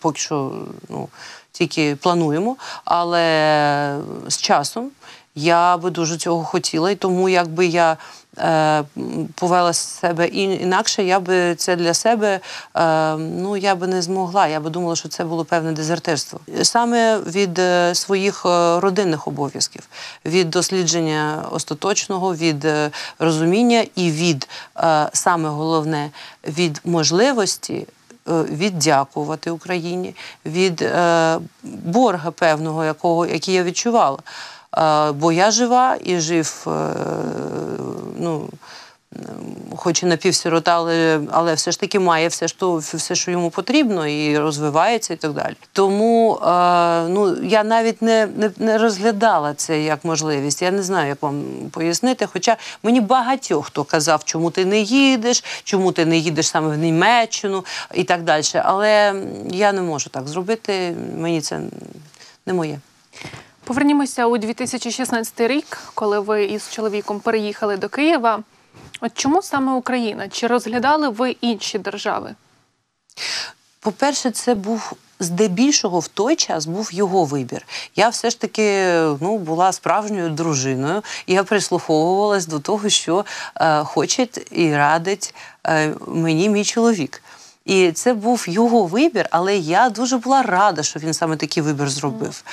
поки 0.00 0.20
що 0.20 0.52
ну 0.88 1.08
тільки 1.52 1.96
плануємо, 1.96 2.56
але 2.84 4.00
з 4.28 4.36
часом 4.36 4.90
я 5.38 5.76
би 5.76 5.90
дуже 5.90 6.16
цього 6.16 6.44
хотіла, 6.44 6.90
і 6.90 6.96
тому 6.96 7.28
якби 7.28 7.66
я 7.66 7.96
е, 8.38 8.84
повела 9.34 9.72
себе 9.72 10.26
інакше, 10.26 11.04
я 11.04 11.20
би 11.20 11.54
це 11.54 11.76
для 11.76 11.94
себе 11.94 12.40
е, 12.76 13.16
ну 13.16 13.56
я 13.56 13.74
би 13.74 13.86
не 13.86 14.02
змогла. 14.02 14.46
Я 14.46 14.60
би 14.60 14.70
думала, 14.70 14.96
що 14.96 15.08
це 15.08 15.24
було 15.24 15.44
певне 15.44 15.72
дезертирство. 15.72 16.40
Саме 16.62 17.18
від 17.18 17.58
е, 17.58 17.94
своїх 17.94 18.44
родинних 18.78 19.28
обов'язків, 19.28 19.82
від 20.24 20.50
дослідження 20.50 21.44
остаточного, 21.50 22.34
від 22.34 22.66
розуміння 23.18 23.84
і 23.94 24.10
від 24.10 24.48
саме 25.12 25.48
головне 25.48 26.10
від 26.46 26.80
можливості. 26.84 27.86
Е, 28.30 28.42
віддякувати 28.42 29.50
Україні 29.50 30.14
від 30.46 30.82
е, 30.82 31.38
борга 31.62 32.30
певного, 32.30 32.84
якого 32.84 33.26
який 33.26 33.54
я 33.54 33.62
відчувала. 33.62 34.18
Е, 34.78 35.12
бо 35.12 35.32
я 35.32 35.50
жива 35.50 35.96
і 36.04 36.18
жив. 36.18 36.66
Ну, 38.18 38.48
хоч 39.76 40.02
і 40.02 40.06
напівсирота, 40.06 40.76
але 40.76 41.20
але 41.30 41.54
все 41.54 41.70
ж 41.70 41.80
таки 41.80 41.98
має 41.98 42.28
все, 42.28 42.48
що 42.48 42.76
все, 42.76 43.14
що 43.14 43.30
йому 43.30 43.50
потрібно, 43.50 44.06
і 44.06 44.38
розвивається, 44.38 45.14
і 45.14 45.16
так 45.16 45.32
далі. 45.32 45.54
Тому 45.72 46.34
е, 46.36 47.08
ну 47.08 47.42
я 47.42 47.64
навіть 47.64 48.02
не, 48.02 48.28
не 48.36 48.50
не, 48.58 48.78
розглядала 48.78 49.54
це 49.54 49.82
як 49.82 50.04
можливість. 50.04 50.62
Я 50.62 50.70
не 50.70 50.82
знаю, 50.82 51.08
як 51.08 51.22
вам 51.22 51.44
пояснити. 51.70 52.26
Хоча 52.32 52.56
мені 52.82 53.00
багатьох 53.00 53.66
хто 53.66 53.84
казав, 53.84 54.24
чому 54.24 54.50
ти 54.50 54.64
не 54.64 54.80
їдеш, 54.80 55.44
чому 55.64 55.92
ти 55.92 56.06
не 56.06 56.18
їдеш 56.18 56.48
саме 56.48 56.68
в 56.68 56.78
Німеччину 56.78 57.64
і 57.94 58.04
так 58.04 58.22
далі. 58.22 58.44
Але 58.54 59.22
я 59.50 59.72
не 59.72 59.82
можу 59.82 60.10
так 60.10 60.28
зробити. 60.28 60.96
Мені 61.16 61.40
це 61.40 61.60
не 62.46 62.52
моє. 62.52 62.78
Повернімося 63.64 64.26
у 64.26 64.38
2016 64.38 65.40
рік, 65.40 65.78
коли 65.94 66.20
ви 66.20 66.44
із 66.44 66.70
чоловіком 66.70 67.20
переїхали 67.20 67.76
до 67.76 67.88
Києва. 67.88 68.42
От 69.00 69.12
чому 69.14 69.42
саме 69.42 69.72
Україна? 69.72 70.28
Чи 70.28 70.46
розглядали 70.46 71.08
ви 71.08 71.30
інші 71.30 71.78
держави? 71.78 72.34
По-перше, 73.80 74.30
це 74.30 74.54
був 74.54 74.92
здебільшого 75.20 75.98
в 76.00 76.08
той 76.08 76.36
час 76.36 76.66
був 76.66 76.94
його 76.94 77.24
вибір. 77.24 77.66
Я 77.96 78.08
все 78.08 78.30
ж 78.30 78.40
таки 78.40 78.92
ну, 79.20 79.38
була 79.38 79.72
справжньою 79.72 80.30
дружиною, 80.30 81.02
я 81.26 81.44
прислуховувалась 81.44 82.46
до 82.46 82.58
того, 82.58 82.88
що 82.88 83.24
е, 83.56 83.84
хоче 83.84 84.28
і 84.50 84.72
радить 84.72 85.34
е, 85.66 85.94
мені 86.06 86.48
мій 86.48 86.64
чоловік. 86.64 87.22
І 87.68 87.92
це 87.92 88.14
був 88.14 88.44
його 88.48 88.84
вибір, 88.84 89.26
але 89.30 89.56
я 89.56 89.90
дуже 89.90 90.16
була 90.16 90.42
рада, 90.42 90.82
що 90.82 91.00
він 91.00 91.14
саме 91.14 91.36
такий 91.36 91.62
вибір 91.62 91.90
зробив. 91.90 92.44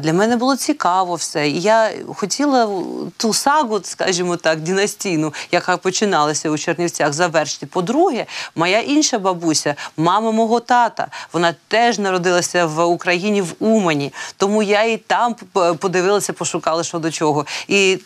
Для 0.00 0.12
мене 0.12 0.36
було 0.36 0.56
цікаво 0.56 1.14
все. 1.14 1.48
І 1.48 1.60
я 1.60 1.90
хотіла 2.14 2.82
ту 3.16 3.34
сагу, 3.34 3.80
скажімо 3.82 4.36
так, 4.36 4.60
династійну, 4.60 5.34
яка 5.52 5.76
починалася 5.76 6.50
у 6.50 6.58
Чернівцях, 6.58 7.12
завершити. 7.12 7.66
По-друге, 7.66 8.26
моя 8.54 8.80
інша 8.80 9.18
бабуся, 9.18 9.74
мама 9.96 10.30
мого 10.30 10.60
тата, 10.60 11.08
вона 11.32 11.54
теж 11.68 11.98
народилася 11.98 12.66
в 12.66 12.84
Україні 12.84 13.42
в 13.42 13.54
Умані. 13.58 14.12
Тому 14.36 14.62
я 14.62 14.82
і 14.82 14.96
там 14.96 15.36
подивилася, 15.78 16.32
пошукала, 16.32 16.84
що 16.84 16.98
до 16.98 17.10
чого. 17.10 17.46
І 17.68 17.98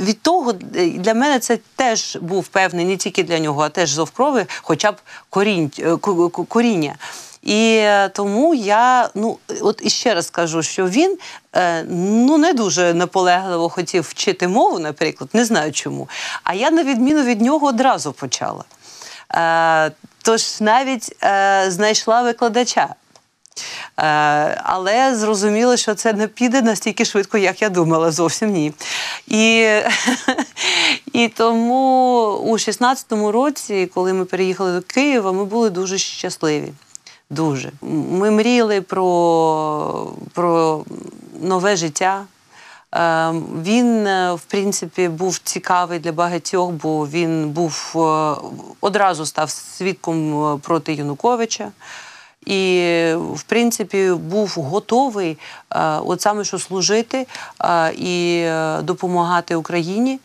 від 0.00 0.22
того 0.22 0.52
для 0.76 1.14
мене 1.14 1.38
це 1.38 1.58
теж 1.76 2.18
був 2.20 2.46
певний 2.46 2.84
не 2.84 2.96
тільки 2.96 3.22
для 3.22 3.38
нього, 3.38 3.62
а 3.62 3.68
теж 3.68 3.90
зов 3.90 4.10
крови, 4.10 4.46
хоча 4.62 4.92
б 4.92 4.96
корінь, 5.30 5.70
е, 5.78 5.91
коріння. 5.98 6.94
І 7.42 7.76
е, 7.76 8.08
тому 8.08 8.54
я 8.54 9.10
ну 9.14 9.38
от 9.60 9.80
іще 9.84 10.14
раз 10.14 10.30
кажу, 10.30 10.62
що 10.62 10.88
він 10.88 11.18
е, 11.56 11.84
ну 11.88 12.38
не 12.38 12.52
дуже 12.52 12.94
наполегливо 12.94 13.68
хотів 13.68 14.02
вчити 14.02 14.48
мову, 14.48 14.78
наприклад, 14.78 15.30
не 15.32 15.44
знаю 15.44 15.72
чому. 15.72 16.08
А 16.44 16.54
я, 16.54 16.70
на 16.70 16.84
відміну 16.84 17.22
від 17.22 17.40
нього, 17.40 17.66
одразу 17.66 18.12
почала. 18.12 18.64
Е, 19.34 19.92
тож 20.22 20.60
навіть 20.60 21.16
знайшла 21.68 22.22
викладача. 22.22 22.94
Е, 23.98 24.02
але 24.64 25.16
зрозуміло, 25.16 25.76
що 25.76 25.94
це 25.94 26.12
не 26.12 26.28
піде 26.28 26.62
настільки 26.62 27.04
швидко, 27.04 27.38
як 27.38 27.62
я 27.62 27.68
думала, 27.68 28.10
зовсім 28.10 28.50
ні. 28.50 28.72
І, 29.26 29.68
і 31.12 31.28
тому 31.28 32.26
у 32.44 32.52
16-му 32.52 33.32
році, 33.32 33.90
коли 33.94 34.12
ми 34.12 34.24
переїхали 34.24 34.72
до 34.72 34.82
Києва, 34.82 35.32
ми 35.32 35.44
були 35.44 35.70
дуже 35.70 35.98
щасливі. 35.98 36.72
Дуже. 37.30 37.70
Ми 38.10 38.30
мріяли 38.30 38.80
про, 38.80 40.12
про 40.32 40.84
нове 41.40 41.76
життя. 41.76 42.24
Е, 42.94 43.32
Він, 43.62 44.06
е, 44.06 44.32
в 44.32 44.40
принципі, 44.40 45.08
був 45.08 45.38
цікавий 45.38 45.98
для 45.98 46.12
багатьох, 46.12 46.70
бо 46.70 47.06
він 47.06 47.50
був 47.50 47.92
одразу 48.80 49.26
став 49.26 49.50
свідком 49.50 50.60
проти 50.60 50.94
Януковича. 50.94 51.72
І, 52.46 53.14
в 53.34 53.42
принципі, 53.42 54.10
був 54.10 54.48
готовий 54.48 55.38
е, 55.70 55.98
от 55.98 56.20
саме 56.20 56.44
що 56.44 56.58
служити 56.58 57.26
е, 57.64 57.92
і 57.92 58.38
е, 58.44 58.82
допомагати 58.82 59.54
Україні. 59.54 60.18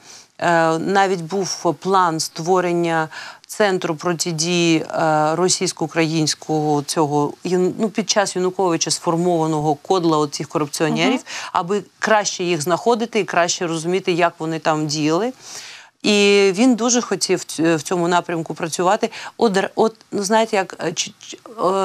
Навіть 0.79 1.21
був 1.21 1.75
план 1.79 2.19
створення 2.19 3.09
центру 3.47 3.95
протидії 3.95 4.85
російсько-українського 5.33 6.83
цього 6.83 7.33
ну, 7.79 7.89
під 7.89 8.09
час 8.09 8.35
Януковича 8.35 8.91
сформованого 8.91 9.75
кодла 9.75 10.27
цих 10.27 10.47
корупціонерів, 10.47 11.19
аби 11.53 11.83
краще 11.99 12.43
їх 12.43 12.61
знаходити 12.61 13.19
і 13.19 13.23
краще 13.23 13.67
розуміти, 13.67 14.11
як 14.11 14.33
вони 14.39 14.59
там 14.59 14.87
діяли. 14.87 15.33
І 16.03 16.51
він 16.55 16.75
дуже 16.75 17.01
хотів 17.01 17.43
в 17.59 17.81
цьому 17.81 18.07
напрямку 18.07 18.53
працювати. 18.53 19.11
От, 19.37 19.57
от 19.75 19.95
ну 20.11 20.23
знаєте, 20.23 20.55
як 20.55 20.75
е, 20.79 20.93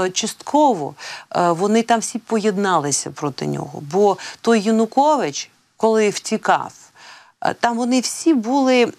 е, 0.04 0.10
частково 0.10 0.94
е, 1.36 1.52
вони 1.52 1.82
там 1.82 2.00
всі 2.00 2.18
поєдналися 2.18 3.10
проти 3.10 3.46
нього. 3.46 3.82
Бо 3.92 4.16
той 4.40 4.60
Янукович, 4.60 5.50
коли 5.76 6.10
втікав, 6.10 6.72
там 7.60 7.76
вони 7.76 8.00
всі 8.00 8.34
були. 8.34 8.92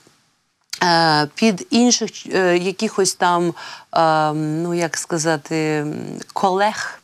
Під 1.36 1.67
інших 1.69 2.26
якихось 2.26 3.15
там, 3.15 3.54
е, 3.95 4.34
ну 4.34 4.73
як 4.73 4.97
сказати, 4.97 5.86
колег 6.34 7.02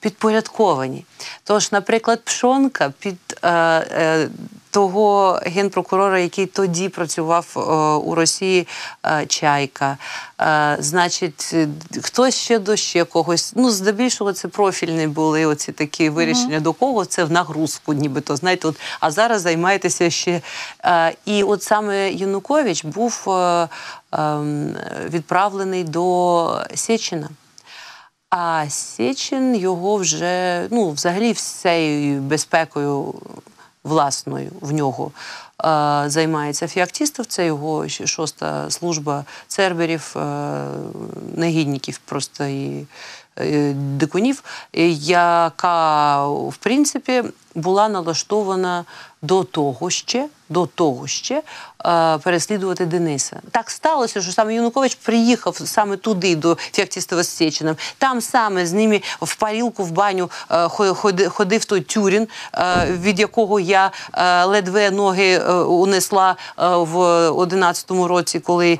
підпорядковані. 0.00 1.04
Тож, 1.44 1.72
наприклад, 1.72 2.20
Пшонка 2.24 2.92
під 2.98 3.18
е, 3.42 3.48
е, 3.48 4.28
того 4.72 5.40
генпрокурора, 5.46 6.18
який 6.18 6.46
тоді 6.46 6.88
працював 6.88 7.46
е, 7.56 7.60
у 8.06 8.14
Росії, 8.14 8.68
е, 9.06 9.26
Чайка. 9.26 9.96
Е, 10.40 10.76
значить, 10.80 11.50
е, 11.52 11.68
хтось 12.02 12.34
ще 12.34 12.58
до 12.58 12.76
ще 12.76 13.04
когось. 13.04 13.52
Ну, 13.56 13.70
здебільшого, 13.70 14.32
це 14.32 14.48
профільні 14.48 15.06
були 15.06 15.46
оці 15.46 15.72
такі 15.72 16.10
вирішення 16.10 16.60
до 16.60 16.72
кого 16.72 17.04
це 17.04 17.24
в 17.24 17.32
нагрузку, 17.32 17.92
нібито. 17.92 18.36
Знаєте, 18.36 18.68
от, 18.68 18.76
а 19.00 19.10
зараз 19.10 19.42
займаєтеся 19.42 20.10
ще. 20.10 20.40
Е, 20.84 21.14
і 21.24 21.42
от 21.42 21.62
саме 21.62 22.10
Янукович 22.10 22.84
був 22.84 23.24
е, 23.28 23.68
ем, 24.12 24.76
відправлений 25.10 25.84
до 25.84 26.64
Сєчина. 26.74 27.28
А 28.34 28.66
Сечин 28.70 29.56
його 29.56 29.96
вже 29.96 30.66
ну, 30.70 30.90
взагалі 30.90 31.32
всею 31.32 32.20
безпекою 32.20 33.14
власною 33.84 34.50
в 34.60 34.72
нього 34.72 35.10
е, 35.10 36.04
займається 36.06 36.68
Фіактістов. 36.68 37.26
Це 37.26 37.46
його 37.46 37.88
шоста 37.88 38.70
служба 38.70 39.24
церберів, 39.48 40.14
е, 40.16 40.20
негідників 41.36 42.00
просто 42.04 42.44
і 42.44 42.86
дикунів, 43.74 44.42
е, 44.72 44.88
яка 44.88 46.26
в 46.26 46.56
принципі 46.56 47.22
була 47.54 47.88
налаштована 47.88 48.84
до 49.22 49.44
того 49.44 49.90
ще, 49.90 50.28
до 50.48 50.66
того 50.66 51.06
ще 51.06 51.42
е, 51.86 52.18
переслідувати 52.18 52.86
Дениса. 52.86 53.40
Так 53.50 53.70
сталося, 53.70 54.22
що 54.22 54.32
саме 54.32 54.54
Янукович 54.54 54.94
приїхав 54.94 55.60
саме 55.64 55.96
туди, 55.96 56.36
до 56.36 56.58
Феоктістова 56.72 57.22
з 57.22 57.28
Сеченом. 57.36 57.76
Там 57.98 58.20
саме 58.20 58.66
з 58.66 58.72
ними 58.72 59.02
в 59.20 59.34
парілку, 59.34 59.84
в 59.84 59.90
баню 59.90 60.30
е, 60.50 60.68
ходи- 60.68 61.28
ходив 61.28 61.64
той 61.64 61.80
Тюрін, 61.80 62.28
від 62.88 63.20
якого 63.20 63.60
я 63.60 63.90
ледве 64.46 64.90
ноги 64.90 65.38
унесла 65.64 66.36
в 66.56 66.96
11-му 67.30 68.08
році, 68.08 68.40
коли 68.40 68.78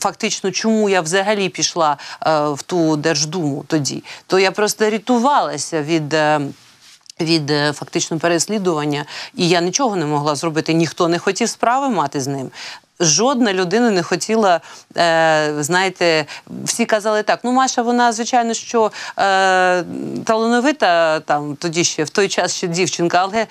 фактично 0.00 0.50
чому 0.50 0.88
я 0.88 1.00
взагалі 1.00 1.48
пішла 1.48 1.96
в 2.26 2.58
ту 2.66 2.96
Держдуму 2.96 3.64
тоді. 3.72 4.04
То 4.26 4.38
я 4.38 4.52
просто 4.52 4.90
рятувалася 4.90 5.82
від. 5.82 6.14
е, 6.14 6.40
від 7.20 7.50
е, 7.50 7.72
фактично 7.72 8.18
переслідування, 8.18 9.04
і 9.34 9.48
я 9.48 9.60
нічого 9.60 9.96
не 9.96 10.06
могла 10.06 10.34
зробити. 10.34 10.74
Ніхто 10.74 11.08
не 11.08 11.18
хотів 11.18 11.48
справи 11.48 11.88
мати 11.88 12.20
з 12.20 12.26
ним. 12.26 12.50
Жодна 13.06 13.52
людина 13.52 13.90
не 13.90 14.02
хотіла, 14.02 14.60
е, 14.96 15.54
знаєте, 15.58 16.26
всі 16.64 16.84
казали 16.84 17.22
так: 17.22 17.40
ну, 17.44 17.52
Маша, 17.52 17.82
вона, 17.82 18.12
звичайно, 18.12 18.54
що 18.54 18.92
е, 19.18 19.84
талановита 20.24 21.20
там 21.20 21.56
тоді 21.56 21.84
ще 21.84 22.04
в 22.04 22.10
той 22.10 22.28
час 22.28 22.54
ще 22.56 22.66
дівчинка, 22.66 23.18
але 23.22 23.46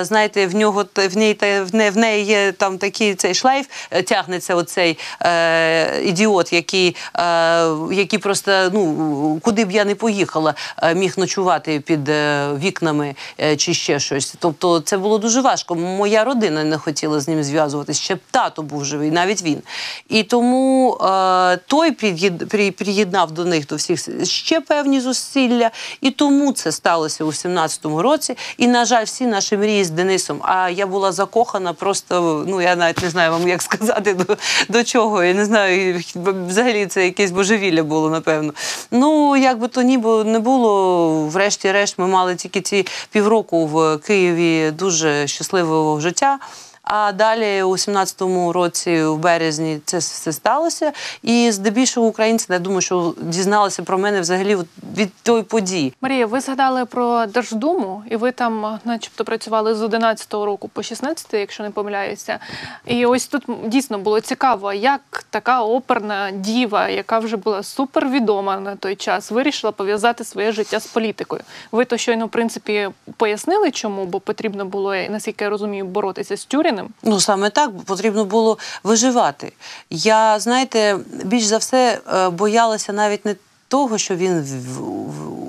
е, 0.00 0.04
знаєте, 0.04 0.46
в 0.46 0.54
нього 0.54 0.84
в 0.96 1.16
ній 1.16 1.34
та- 1.34 1.62
в 1.64 1.74
не- 1.74 1.90
в 1.90 1.96
неї 1.96 2.24
є 2.24 2.52
там 2.52 2.78
такий 2.78 3.14
цей 3.14 3.34
шлейф, 3.34 3.66
е, 3.90 4.02
тягнеться 4.02 4.54
оцей 4.54 4.98
е, 5.22 6.00
ідіот, 6.02 6.52
який, 6.52 6.96
е, 7.16 7.66
який 7.92 8.18
просто 8.18 8.70
ну 8.72 9.40
куди 9.42 9.64
б 9.64 9.70
я 9.72 9.84
не 9.84 9.94
поїхала, 9.94 10.54
е, 10.82 10.94
міг 10.94 11.14
ночувати 11.16 11.80
під 11.80 12.08
е, 12.08 12.48
вікнами 12.58 13.14
чи 13.56 13.74
ще 13.74 14.00
щось. 14.00 14.34
Тобто 14.38 14.80
це 14.80 14.98
було 14.98 15.18
дуже 15.18 15.40
важко. 15.40 15.74
Моя 15.74 16.24
родина 16.24 16.64
не 16.64 16.78
хотіла 16.78 17.20
з 17.20 17.28
ним 17.28 17.44
зв'язуватися. 17.44 18.02
Ще 18.02 18.14
б 18.14 18.18
тато 18.30 18.62
був 18.62 18.84
живий, 18.94 19.10
навіть 19.10 19.42
він. 19.42 19.62
І 20.08 20.22
тому 20.22 20.94
е, 20.94 21.56
той 21.56 21.90
приєд- 21.90 22.70
приєднав 22.70 23.32
до 23.32 23.44
них 23.44 23.66
до 23.66 23.76
всіх 23.76 24.26
ще 24.28 24.60
певні 24.60 25.00
зусилля. 25.00 25.70
І 26.00 26.10
тому 26.10 26.52
це 26.52 26.72
сталося 26.72 27.24
у 27.24 27.28
17-му 27.28 28.02
році. 28.02 28.36
І, 28.58 28.66
на 28.66 28.84
жаль, 28.84 29.04
всі 29.04 29.26
наші 29.26 29.56
мрії 29.56 29.84
з 29.84 29.90
Денисом. 29.90 30.38
А 30.42 30.70
я 30.70 30.86
була 30.86 31.12
закохана 31.12 31.72
просто, 31.72 32.44
ну 32.48 32.60
я 32.60 32.76
навіть 32.76 33.02
не 33.02 33.10
знаю 33.10 33.30
вам, 33.32 33.48
як 33.48 33.62
сказати 33.62 34.14
до, 34.14 34.36
до 34.68 34.84
чого. 34.84 35.24
Я 35.24 35.34
не 35.34 35.44
знаю, 35.44 36.02
взагалі 36.48 36.86
це 36.86 37.04
якесь 37.04 37.30
божевілля 37.30 37.82
було, 37.82 38.10
напевно. 38.10 38.52
Ну, 38.90 39.36
як 39.36 39.58
би 39.58 39.68
то 39.68 39.82
ні 39.82 39.98
не 40.24 40.38
було, 40.38 41.26
врешті-решт, 41.28 41.98
ми 41.98 42.06
мали 42.06 42.36
тільки 42.36 42.60
ці 42.60 42.86
півроку 43.10 43.66
в 43.66 43.98
Києві 43.98 44.70
дуже 44.70 45.26
щасливого 45.26 46.00
життя. 46.00 46.38
А 46.84 47.12
далі 47.12 47.62
у 47.62 47.72
17-му 47.72 48.52
році, 48.52 49.02
в 49.02 49.18
березні, 49.18 49.80
це 49.84 49.98
все 49.98 50.32
сталося. 50.32 50.92
І 51.22 51.50
здебільшого 51.52 52.06
українці, 52.06 52.46
я 52.50 52.58
думаю, 52.58 52.80
що 52.80 53.14
дізналися 53.20 53.82
про 53.82 53.98
мене 53.98 54.20
взагалі 54.20 54.56
від 54.96 55.14
тої 55.22 55.42
події. 55.42 55.94
Марія, 56.00 56.26
ви 56.26 56.40
згадали 56.40 56.84
про 56.84 57.26
Держдуму, 57.26 58.02
і 58.10 58.16
ви 58.16 58.32
там, 58.32 58.78
начебто, 58.84 59.24
працювали 59.24 59.74
з 59.74 59.82
11-го 59.82 60.46
року 60.46 60.70
по 60.72 60.80
16-й, 60.80 61.38
якщо 61.38 61.62
не 61.62 61.70
помиляюся. 61.70 62.38
І 62.86 63.06
ось 63.06 63.26
тут 63.26 63.44
дійсно 63.66 63.98
було 63.98 64.20
цікаво, 64.20 64.72
як 64.72 65.24
така 65.30 65.62
оперна 65.62 66.30
діва, 66.30 66.88
яка 66.88 67.18
вже 67.18 67.36
була 67.36 67.62
супервідома 67.62 68.60
на 68.60 68.76
той 68.76 68.96
час, 68.96 69.30
вирішила 69.30 69.72
пов'язати 69.72 70.24
своє 70.24 70.52
життя 70.52 70.80
з 70.80 70.86
політикою. 70.86 71.42
Ви 71.72 71.84
то 71.84 71.96
щойно, 71.96 72.26
в 72.26 72.28
принципі, 72.28 72.88
пояснили, 73.16 73.70
чому, 73.70 74.04
бо 74.04 74.20
потрібно 74.20 74.64
було, 74.64 74.94
наскільки 74.94 75.44
я 75.44 75.50
розумію, 75.50 75.84
боротися 75.84 76.36
з 76.36 76.44
Тюріном. 76.44 76.73
Єдиним. 76.74 76.92
Ну 77.02 77.20
саме 77.20 77.50
так 77.50 77.82
потрібно 77.82 78.24
було 78.24 78.58
виживати. 78.82 79.52
Я 79.90 80.40
знаєте, 80.40 80.98
більш 81.24 81.44
за 81.44 81.58
все 81.58 82.00
е, 82.14 82.28
боялася 82.28 82.92
навіть 82.92 83.24
не 83.24 83.36
того, 83.68 83.98
що 83.98 84.16
він 84.16 84.40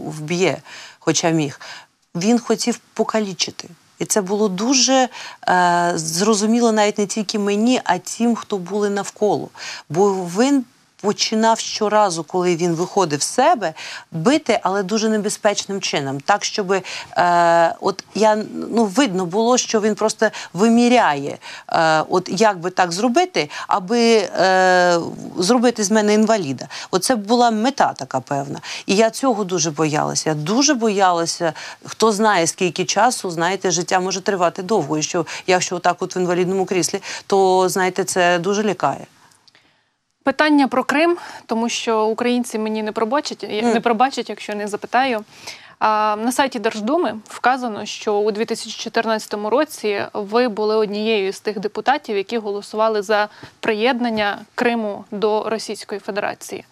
вб'є, 0.05 0.57
хоча 0.99 1.29
міг. 1.29 1.59
Він 2.15 2.39
хотів 2.39 2.79
покалічити. 2.93 3.69
І 3.99 4.05
це 4.05 4.21
було 4.21 4.47
дуже 4.47 5.09
е, 5.47 5.91
зрозуміло 5.95 6.71
навіть 6.71 6.97
не 6.97 7.05
тільки 7.05 7.39
мені, 7.39 7.81
а 7.83 7.97
тим, 7.97 8.35
хто 8.35 8.57
були 8.57 8.89
навколо. 8.89 9.49
Бо 9.89 10.13
він 10.13 10.65
починав 11.05 11.59
щоразу, 11.59 12.23
коли 12.23 12.55
він 12.55 12.75
виходив 12.75 13.21
з 13.21 13.25
себе, 13.25 13.73
бити, 14.11 14.59
але 14.63 14.83
дуже 14.83 15.09
небезпечним 15.09 15.81
чином. 15.81 16.19
Так, 16.19 16.45
щоб 16.45 16.71
е, 16.71 16.83
от 17.81 18.03
я 18.15 18.37
ну 18.69 18.85
видно 18.85 19.25
було, 19.25 19.57
що 19.57 19.81
він 19.81 19.95
просто 19.95 20.29
виміряє, 20.53 21.37
е, 21.69 22.03
от 22.09 22.29
як 22.31 22.59
би 22.59 22.69
так 22.69 22.91
зробити, 22.91 23.49
аби 23.67 24.15
е, 24.15 24.99
зробити 25.37 25.83
з 25.83 25.91
мене 25.91 26.13
інваліда. 26.13 26.67
Оце 26.91 27.15
була 27.15 27.51
мета 27.51 27.93
така 27.93 28.19
певна. 28.19 28.59
І 28.85 28.95
я 28.95 29.09
цього 29.09 29.43
дуже 29.43 29.71
боялася. 29.71 30.29
Я 30.29 30.35
дуже 30.35 30.73
боялася. 30.73 31.53
Хто 31.85 32.11
знає, 32.11 32.47
скільки 32.47 32.85
часу, 32.85 33.31
знаєте, 33.31 33.71
життя 33.71 33.99
може 33.99 34.21
тривати 34.21 34.63
довго. 34.63 34.97
І 34.97 35.01
що 35.01 35.25
якщо 35.47 35.75
отак 35.75 36.01
от 36.01 36.15
в 36.15 36.17
інвалідному 36.17 36.65
кріслі, 36.65 37.01
то 37.27 37.69
знаєте, 37.69 38.03
це 38.03 38.39
дуже 38.39 38.63
лякає. 38.63 39.05
Питання 40.25 40.67
про 40.67 40.83
Крим, 40.83 41.17
тому 41.45 41.69
що 41.69 42.05
українці 42.05 42.59
мені 42.59 42.83
не 42.83 42.91
пробачать, 42.91 43.45
не 43.49 43.81
пробачать, 43.81 44.29
якщо 44.29 44.55
не 44.55 44.67
запитаю. 44.67 45.23
На 45.81 46.31
сайті 46.31 46.59
Держдуми 46.59 47.19
вказано, 47.27 47.85
що 47.85 48.15
у 48.15 48.31
2014 48.31 49.33
році 49.33 50.01
ви 50.13 50.47
були 50.47 50.75
однією 50.75 51.33
з 51.33 51.39
тих 51.39 51.59
депутатів, 51.59 52.17
які 52.17 52.37
голосували 52.37 53.01
за 53.01 53.29
приєднання 53.59 54.39
Криму 54.55 55.05
до 55.11 55.49
Російської 55.49 56.01
Федерації. 56.01 56.65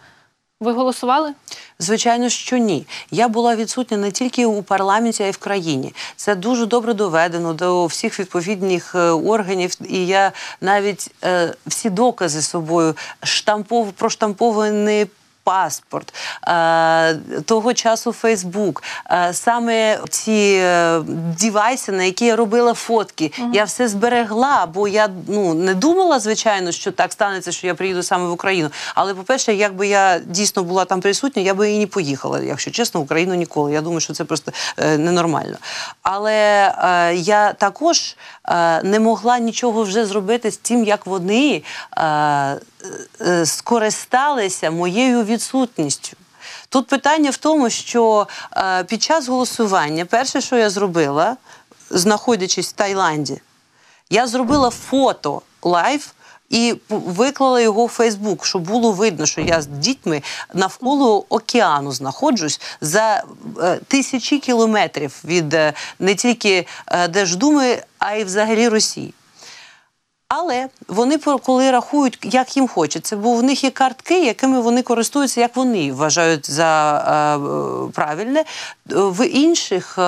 Ви 0.59 0.71
голосували? 0.71 1.33
Звичайно, 1.79 2.29
що 2.29 2.57
ні. 2.57 2.85
Я 3.11 3.27
була 3.27 3.55
відсутня 3.55 3.97
не 3.97 4.11
тільки 4.11 4.45
у 4.45 4.63
парламенті, 4.63 5.23
а 5.23 5.27
й 5.27 5.31
в 5.31 5.37
країні. 5.37 5.93
Це 6.15 6.35
дуже 6.35 6.65
добре 6.65 6.93
доведено 6.93 7.53
до 7.53 7.85
всіх 7.85 8.19
відповідних 8.19 8.95
е, 8.95 8.99
органів. 9.09 9.75
І 9.89 10.07
я 10.07 10.31
навіть 10.61 11.11
е, 11.23 11.53
всі 11.67 11.89
докази 11.89 12.41
собою 12.41 12.95
штампов 13.23 13.91
проштампований 13.91 15.07
паспорт 15.43 16.13
е, 16.47 17.15
того 17.45 17.73
часу 17.73 18.11
Фейсбук, 18.11 18.83
е, 19.11 19.33
саме 19.33 19.99
ці 20.09 20.59
е, 20.63 21.01
дівайси, 21.39 21.91
на 21.91 22.03
які 22.03 22.25
я 22.25 22.35
робила 22.35 22.73
фотки, 22.73 23.31
я 23.53 23.63
все 23.63 23.87
зберегла, 23.87 24.65
бо 24.65 24.87
я 24.87 25.09
ну 25.27 25.53
не 25.53 25.73
думала, 25.73 26.19
звичайно, 26.19 26.71
що 26.71 26.91
так 26.91 27.11
станеться, 27.11 27.51
що 27.51 27.67
я 27.67 27.75
приїду 27.75 28.03
саме 28.03 28.25
в 28.25 28.31
Україну. 28.31 28.69
Але 28.95 29.13
по-перше, 29.13 29.53
якби 29.53 29.87
я 29.87 30.19
дійсно 30.19 30.63
була 30.63 30.85
там 30.85 31.01
присутня, 31.01 31.41
я 31.41 31.53
би 31.53 31.71
і 31.71 31.79
не 31.79 31.87
поїхала, 31.87 32.39
якщо 32.39 32.71
чесно, 32.71 32.99
в 32.99 33.03
Україну 33.03 33.35
ніколи. 33.35 33.73
Я 33.73 33.81
думаю, 33.81 33.99
що 33.99 34.13
це 34.13 34.23
просто 34.23 34.51
ненормально. 34.97 35.57
Але 36.01 36.33
е, 36.33 37.15
я 37.15 37.53
також 37.53 38.15
е, 38.45 38.83
не 38.83 38.99
могла 38.99 39.39
нічого 39.39 39.83
вже 39.83 40.05
зробити 40.05 40.51
з 40.51 40.57
тим, 40.57 40.83
як 40.83 41.05
вони 41.05 41.63
е, 41.97 42.59
скористалися 43.45 44.71
моєю 44.71 45.23
відсутністю. 45.23 46.17
Тут 46.69 46.87
питання 46.87 47.29
в 47.29 47.37
тому, 47.37 47.69
що 47.69 48.27
е, 48.57 48.83
під 48.83 49.03
час 49.03 49.27
голосування 49.27 50.05
перше, 50.05 50.41
що 50.41 50.55
я 50.57 50.69
зробила, 50.69 51.37
знаходячись 51.89 52.69
в 52.69 52.71
Таїланді, 52.71 53.41
я 54.09 54.27
зробила 54.27 54.69
фото 54.69 55.41
live 55.63 56.13
і 56.49 56.75
виклала 56.89 57.61
його 57.61 57.85
в 57.85 57.89
Фейсбук, 57.89 58.45
щоб 58.45 58.61
було 58.61 58.91
видно, 58.91 59.25
що 59.25 59.41
я 59.41 59.61
з 59.61 59.67
дітьми 59.67 60.21
навколо 60.53 61.25
океану 61.29 61.91
знаходжусь 61.91 62.61
за 62.81 63.23
е, 63.61 63.79
тисячі 63.87 64.39
кілометрів 64.39 65.21
від 65.25 65.53
е, 65.53 65.73
не 65.99 66.15
тільки 66.15 66.67
е, 66.87 67.07
Держдуми, 67.07 67.83
а 67.99 68.13
й 68.13 68.23
взагалі 68.23 68.67
Росії. 68.67 69.13
Але 70.35 70.69
вони 70.87 71.17
коли 71.17 71.71
рахують, 71.71 72.19
як 72.23 72.57
їм 72.57 72.67
хочеться, 72.67 73.17
бо 73.17 73.33
в 73.35 73.43
них 73.43 73.63
є 73.63 73.69
картки, 73.69 74.25
якими 74.25 74.61
вони 74.61 74.81
користуються, 74.81 75.41
як 75.41 75.55
вони 75.55 75.93
вважають 75.93 76.51
за 76.51 76.97
е, 76.97 77.91
правильне. 77.91 78.43
В 78.85 79.27
інших, 79.27 79.95
е, 79.97 80.01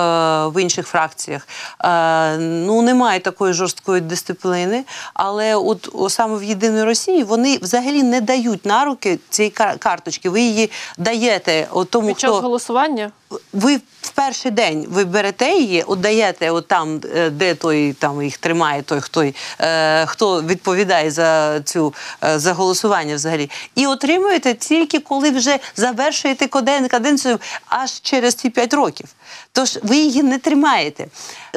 в 0.46 0.62
інших 0.62 0.86
фракціях 0.86 1.48
е, 1.84 2.36
ну 2.38 2.82
немає 2.82 3.20
такої 3.20 3.52
жорсткої 3.52 4.00
дисципліни. 4.00 4.84
Але 5.14 5.54
от 5.54 5.88
саме 6.08 6.38
в 6.38 6.42
єдиної 6.42 6.84
Росії 6.84 7.22
вони 7.22 7.58
взагалі 7.62 8.02
не 8.02 8.20
дають 8.20 8.66
на 8.66 8.84
руки 8.84 9.18
цієї 9.30 9.50
кар- 9.50 9.78
карточки. 9.78 10.30
Ви 10.30 10.40
її 10.40 10.70
даєте 10.98 11.68
тому, 11.90 12.08
Під 12.08 12.20
час 12.20 12.30
хто 12.30 12.40
голосування 12.40 13.10
ви 13.52 13.76
в 14.00 14.10
перший 14.10 14.50
день 14.50 14.86
ви 14.88 15.04
берете 15.04 15.50
її, 15.50 15.82
отдаєте 15.82 16.50
от 16.50 16.68
там, 16.68 17.00
е, 17.14 17.30
де 17.30 17.54
той 17.54 17.92
там 17.92 18.22
їх 18.22 18.38
тримає, 18.38 18.82
той 18.82 19.00
хто, 19.00 19.24
е, 19.60 20.06
хто 20.06 20.42
відповідає 20.42 21.10
за 21.10 21.60
цю 21.60 21.94
е, 22.24 22.38
за 22.38 22.52
голосування 22.52 23.14
взагалі, 23.14 23.50
і 23.74 23.86
отримуєте 23.86 24.54
тільки 24.54 24.98
коли 24.98 25.30
вже 25.30 25.58
завершуєте 25.76 26.46
каденцію 26.46 27.38
аж 27.68 28.00
через 28.00 28.34
ці 28.34 28.50
5 28.50 28.74
років. 28.74 29.06
Тож 29.52 29.78
ви 29.82 29.96
її 29.96 30.22
не 30.22 30.38
тримаєте. 30.38 31.06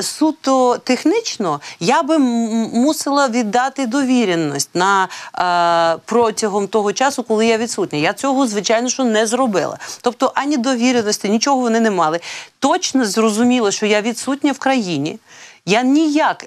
Суто 0.01 0.77
технічно 0.77 1.61
я 1.79 2.03
би 2.03 2.17
мусила 2.17 3.27
віддати 3.27 3.85
довіреність 3.85 4.69
на 4.73 5.07
е, 5.35 6.01
протягом 6.05 6.67
того 6.67 6.93
часу, 6.93 7.23
коли 7.23 7.45
я 7.45 7.57
відсутня. 7.57 7.99
Я 7.99 8.13
цього, 8.13 8.47
звичайно, 8.47 8.89
що 8.89 9.03
не 9.03 9.27
зробила. 9.27 9.77
Тобто 10.01 10.31
ані 10.35 10.57
довіреності, 10.57 11.29
нічого 11.29 11.58
вони 11.59 11.79
не 11.79 11.91
мали. 11.91 12.19
Точно 12.59 13.05
зрозуміло, 13.05 13.71
що 13.71 13.85
я 13.85 14.01
відсутня 14.01 14.51
в 14.51 14.57
країні. 14.57 15.19
Я 15.65 15.83
ніяк 15.83 16.45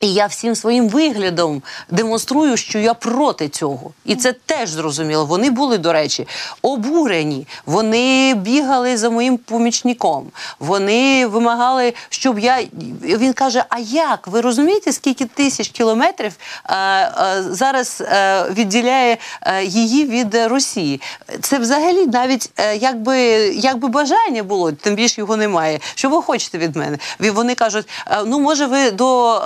і 0.00 0.14
я 0.14 0.26
всім 0.26 0.54
своїм 0.54 0.88
виглядом 0.88 1.62
демонструю, 1.90 2.56
що 2.56 2.78
я 2.78 2.94
проти 2.94 3.48
цього. 3.48 3.90
І 4.04 4.16
це 4.16 4.32
теж 4.32 4.70
зрозуміло. 4.70 5.24
Вони 5.24 5.50
були, 5.50 5.78
до 5.78 5.92
речі, 5.92 6.28
обурені. 6.62 7.46
Вони 7.66 8.34
бігали 8.34 8.96
за 8.96 9.10
моїм 9.10 9.38
помічником. 9.38 10.26
Вони 10.58 11.26
вимагали, 11.26 11.94
щоб 12.08 12.38
я. 12.38 12.58
Він 13.02 13.32
каже: 13.32 13.64
А 13.68 13.78
як? 13.78 14.26
Ви 14.26 14.40
розумієте, 14.40 14.92
скільки 14.92 15.24
тисяч 15.24 15.68
кілометрів 15.68 16.32
е, 16.64 16.76
е, 16.76 17.42
зараз 17.50 18.02
е, 18.06 18.44
відділяє 18.50 19.16
її 19.62 20.04
від 20.04 20.34
Росії? 20.34 21.00
Це 21.40 21.58
взагалі 21.58 22.06
навіть 22.06 22.50
якби, 22.80 23.18
якби 23.54 23.88
бажання 23.88 24.42
було, 24.42 24.72
тим 24.72 24.94
більше 24.94 25.20
його 25.20 25.36
немає. 25.36 25.80
Що 25.94 26.08
ви 26.08 26.22
хочете 26.22 26.58
від 26.58 26.76
мене? 26.76 26.98
Вони 27.18 27.54
кажуть: 27.54 27.88
ну 28.26 28.40
може, 28.40 28.66
ви 28.66 28.90
до, 28.90 29.40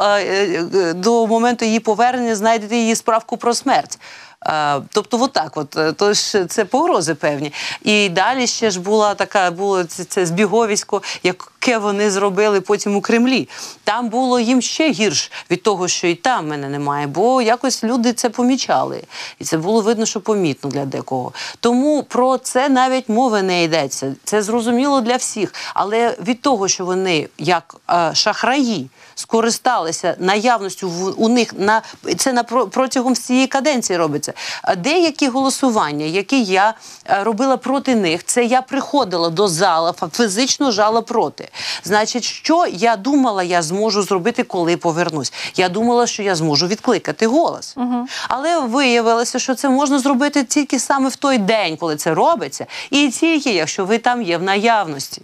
до 0.95 1.27
моменту 1.27 1.65
її 1.65 1.81
повернення 1.81 2.37
знайдете 2.37 2.77
її 2.77 2.97
справку 2.97 3.37
про 3.37 3.55
смерть. 3.55 3.99
Е, 4.47 4.81
Тобто, 4.93 5.31
от 5.55 5.77
Е, 5.77 5.93
тож 5.93 6.19
це 6.49 6.65
погрози 6.65 7.15
певні. 7.15 7.53
І 7.83 8.09
далі 8.09 8.47
ще 8.47 8.71
ж 8.71 8.81
була 8.81 9.15
така, 9.15 9.51
було 9.51 9.85
це, 9.85 10.05
це 10.05 10.27
збіговисько, 10.27 11.03
яке 11.23 11.79
вони 11.79 12.11
зробили 12.11 12.61
потім 12.61 12.97
у 12.97 13.01
Кремлі. 13.01 13.49
Там 13.85 14.09
було 14.09 14.41
їм 14.41 14.63
ще 14.63 14.91
гірш 14.91 15.33
від 15.51 15.63
того, 15.63 15.89
що 15.89 16.07
і 16.07 16.15
там 16.15 16.49
мене 16.49 16.69
немає, 16.69 17.07
бо 17.07 17.43
якось 17.43 17.85
люди 17.85 18.13
це 18.13 18.29
помічали. 18.29 19.03
І 19.39 19.45
це 19.45 19.59
було 19.59 19.81
видно, 19.81 20.07
що 20.07 20.21
помітно 20.21 20.71
для 20.71 20.85
декого. 20.85 21.33
Тому 21.61 22.03
про 22.03 22.39
це 22.39 22.69
навіть 22.69 23.09
мови 23.09 23.43
не 23.43 23.63
йдеться. 23.65 24.15
Це 24.25 24.43
зрозуміло 24.43 25.01
для 25.01 25.17
всіх. 25.17 25.55
Але 25.75 26.17
від 26.27 26.43
того, 26.43 26.69
що 26.69 26.85
вони 26.85 27.29
як 27.39 27.77
е, 27.91 28.11
шахраї 28.15 28.91
скористалися 29.21 30.17
наявністю 30.19 30.91
в, 30.91 31.23
у 31.23 31.29
них 31.29 31.53
на 31.59 31.83
це 32.17 32.33
на 32.33 32.43
протягом 32.43 33.13
всієї 33.13 33.47
каденції 33.47 33.97
робиться. 33.97 34.33
Деякі 34.77 35.29
голосування, 35.29 36.05
які 36.07 36.43
я 36.43 36.75
е, 37.05 37.25
робила 37.25 37.57
проти 37.57 37.95
них, 37.95 38.25
це 38.25 38.45
я 38.45 38.63
приходила 38.63 39.31
до 39.31 39.49
зала, 39.49 39.95
фізично 40.13 40.71
жала 40.71 41.03
проти. 41.03 41.49
Значить, 41.85 42.25
що 42.25 42.67
я 42.73 42.97
думала, 42.97 43.43
я 43.43 43.63
зможу 43.63 44.03
зробити, 44.03 44.43
коли 44.43 44.77
повернусь. 44.77 45.33
Я 45.57 45.69
думала, 45.69 46.07
що 46.07 46.23
я 46.23 46.35
зможу 46.35 46.67
відкликати 46.67 47.27
голос. 47.27 47.77
Але 48.29 48.61
виявилося, 48.61 49.39
що 49.39 49.55
це 49.55 49.69
можна 49.69 49.99
зробити 49.99 50.45
тільки 50.45 50.79
саме 50.79 51.09
в 51.09 51.17
той 51.17 51.39
день, 51.39 51.77
коли 51.77 51.97
це 51.97 52.15
робиться, 52.15 52.67
і 52.91 53.09
тільки 53.09 53.55
якщо 53.55 53.85
ви 53.85 53.99
там 53.99 54.23
є 54.23 54.39
в 54.39 54.43
наявності. 54.43 55.23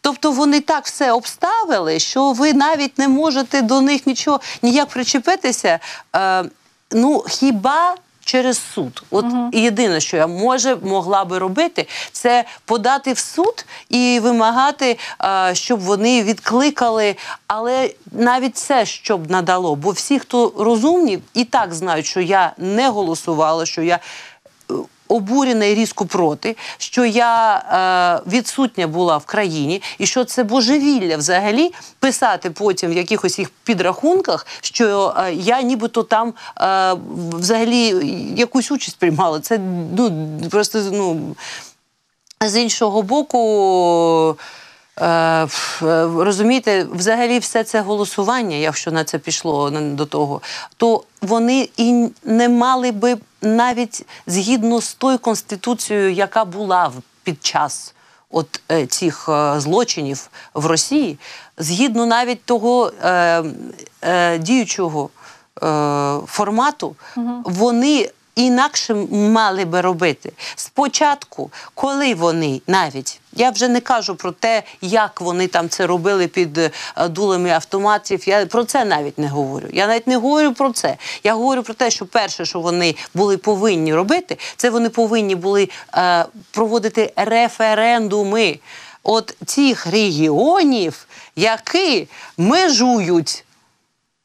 Тобто 0.00 0.32
вони 0.32 0.60
так 0.60 0.86
все 0.86 1.12
обставили, 1.12 1.98
що 1.98 2.32
ви 2.32 2.52
навіть 2.52 2.98
не 2.98 3.08
можете 3.08 3.62
до 3.62 3.80
них 3.80 4.06
нічого 4.06 4.40
ніяк 4.62 4.88
причепитися. 4.88 5.78
Е, 6.16 6.44
ну 6.92 7.24
хіба 7.28 7.96
через 8.24 8.60
суд. 8.74 9.02
От 9.10 9.26
єдине, 9.52 10.00
що 10.00 10.16
я 10.16 10.26
може 10.26 10.76
могла 10.76 11.24
би 11.24 11.38
робити, 11.38 11.86
це 12.12 12.44
подати 12.64 13.12
в 13.12 13.18
суд 13.18 13.66
і 13.88 14.20
вимагати, 14.22 14.98
е, 15.24 15.54
щоб 15.54 15.80
вони 15.80 16.22
відкликали. 16.22 17.16
Але 17.46 17.90
навіть 18.12 18.56
це 18.56 18.86
щоб 18.86 19.30
надало, 19.30 19.74
бо 19.74 19.90
всі, 19.90 20.18
хто 20.18 20.52
розумні, 20.58 21.18
і 21.34 21.44
так 21.44 21.74
знають, 21.74 22.06
що 22.06 22.20
я 22.20 22.52
не 22.58 22.88
голосувала, 22.88 23.66
що 23.66 23.82
я. 23.82 23.98
Обурена 25.08 25.64
і 25.64 25.74
різко 25.74 26.06
проти, 26.06 26.56
що 26.78 27.04
я 27.04 27.56
е, 28.26 28.30
відсутня 28.30 28.86
була 28.86 29.16
в 29.16 29.24
країні, 29.24 29.82
і 29.98 30.06
що 30.06 30.24
це 30.24 30.44
божевілля 30.44 31.16
взагалі 31.16 31.72
писати 31.98 32.50
потім 32.50 32.90
в 32.90 32.96
якихось 32.96 33.38
їх 33.38 33.50
підрахунках, 33.64 34.46
що 34.60 35.14
е, 35.18 35.32
я 35.34 35.62
нібито 35.62 36.02
там 36.02 36.34
е, 36.60 36.96
взагалі 37.32 37.94
якусь 38.36 38.70
участь 38.70 38.98
приймала. 38.98 39.40
Це 39.40 39.58
ну 39.96 40.28
просто 40.50 40.82
ну 40.92 41.34
з 42.40 42.56
іншого 42.56 43.02
боку. 43.02 44.36
Е, 45.00 45.06
е, 45.06 45.48
розумієте, 46.18 46.86
взагалі 46.92 47.38
все 47.38 47.64
це 47.64 47.80
голосування, 47.80 48.56
якщо 48.56 48.90
на 48.90 49.04
це 49.04 49.18
пішло 49.18 49.70
до 49.70 50.06
того, 50.06 50.40
то 50.76 51.04
вони 51.22 51.68
і 51.76 52.08
не 52.24 52.48
мали 52.48 52.92
би 52.92 53.16
навіть 53.42 54.06
згідно 54.26 54.80
з 54.80 54.94
тою 54.94 55.18
конституцією, 55.18 56.12
яка 56.12 56.44
була 56.44 56.92
під 57.22 57.44
час 57.44 57.94
от 58.30 58.60
е, 58.72 58.86
цих 58.86 59.28
злочинів 59.56 60.30
в 60.54 60.66
Росії, 60.66 61.18
згідно 61.58 62.06
навіть 62.06 62.44
того 62.44 62.92
е, 63.02 63.44
е, 64.02 64.38
діючого 64.38 65.10
е, 65.62 66.18
формату, 66.26 66.96
вони 67.44 68.10
інакше 68.34 68.94
мали 69.10 69.64
би 69.64 69.80
робити. 69.80 70.32
Спочатку, 70.56 71.50
коли 71.74 72.14
вони 72.14 72.60
навіть, 72.66 73.20
я 73.32 73.50
вже 73.50 73.68
не 73.68 73.80
кажу 73.80 74.14
про 74.14 74.32
те, 74.32 74.62
як 74.80 75.20
вони 75.20 75.46
там 75.46 75.68
це 75.68 75.86
робили 75.86 76.26
під 76.26 76.58
е, 76.58 76.70
дулами 77.08 77.50
автоматів. 77.50 78.28
Я 78.28 78.46
про 78.46 78.64
це 78.64 78.84
навіть 78.84 79.18
не 79.18 79.28
говорю. 79.28 79.68
Я 79.72 79.86
навіть 79.86 80.06
не 80.06 80.16
говорю 80.16 80.52
про 80.52 80.72
це. 80.72 80.96
Я 81.24 81.34
говорю 81.34 81.62
про 81.62 81.74
те, 81.74 81.90
що 81.90 82.06
перше, 82.06 82.44
що 82.44 82.60
вони 82.60 82.96
були 83.14 83.36
повинні 83.36 83.94
робити, 83.94 84.38
це 84.56 84.70
вони 84.70 84.88
повинні 84.88 85.34
були 85.34 85.68
е, 85.94 86.24
проводити 86.50 87.12
референдуми 87.16 88.58
от 89.02 89.36
цих 89.46 89.86
регіонів, 89.86 91.06
які 91.36 92.08
межують 92.36 93.44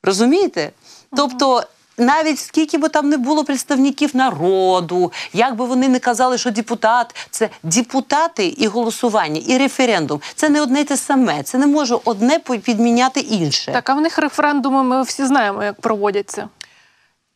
Розумієте? 0.04 0.72
Тобто. 1.16 1.64
Навіть 2.00 2.40
скільки 2.40 2.78
би 2.78 2.90
там 2.90 3.10
не 3.10 3.18
було 3.18 3.44
представників 3.44 4.16
народу, 4.16 5.12
як 5.34 5.56
би 5.56 5.66
вони 5.66 5.88
не 5.88 6.00
казали, 6.00 6.38
що 6.38 6.52
депутат 6.52 7.16
це 7.32 7.50
депутати 7.64 8.48
і 8.48 8.68
голосування, 8.68 9.42
і 9.48 9.58
референдум. 9.58 10.22
Це 10.36 10.50
не 10.50 10.62
одне 10.62 10.82
й 10.82 10.84
те 10.84 10.98
саме. 10.98 11.44
Це 11.44 11.58
не 11.58 11.68
може 11.68 11.98
одне 12.06 12.40
підміняти 12.40 13.20
інше. 13.20 13.72
Так, 13.72 13.90
а 13.90 13.94
в 13.94 14.02
них 14.02 14.18
референдуми 14.18 14.84
ми 14.84 15.02
всі 15.02 15.26
знаємо, 15.26 15.64
як 15.64 15.82
проводяться. 15.82 16.50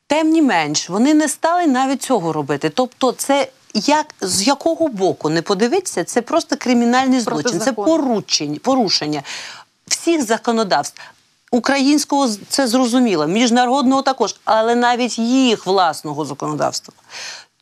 Тим 0.07 0.29
не 0.29 0.41
менш, 0.41 0.89
вони 0.89 1.13
не 1.13 1.27
стали 1.27 1.67
навіть 1.67 2.01
цього 2.01 2.33
робити. 2.33 2.69
Тобто, 2.69 3.11
це 3.11 3.47
як 3.73 4.05
з 4.21 4.47
якого 4.47 4.87
боку 4.87 5.29
не 5.29 5.41
подивитися, 5.41 6.03
це 6.03 6.21
просто 6.21 6.55
кримінальний 6.57 7.19
злочин, 7.19 7.59
це 7.59 7.73
порушення, 7.73 8.59
порушення 8.63 9.23
всіх 9.87 10.23
законодавств. 10.23 11.01
Українського 11.53 12.29
це 12.49 12.67
зрозуміло, 12.67 13.27
міжнародного 13.27 14.01
також, 14.01 14.35
але 14.45 14.75
навіть 14.75 15.19
їх 15.19 15.65
власного 15.65 16.25
законодавства. 16.25 16.93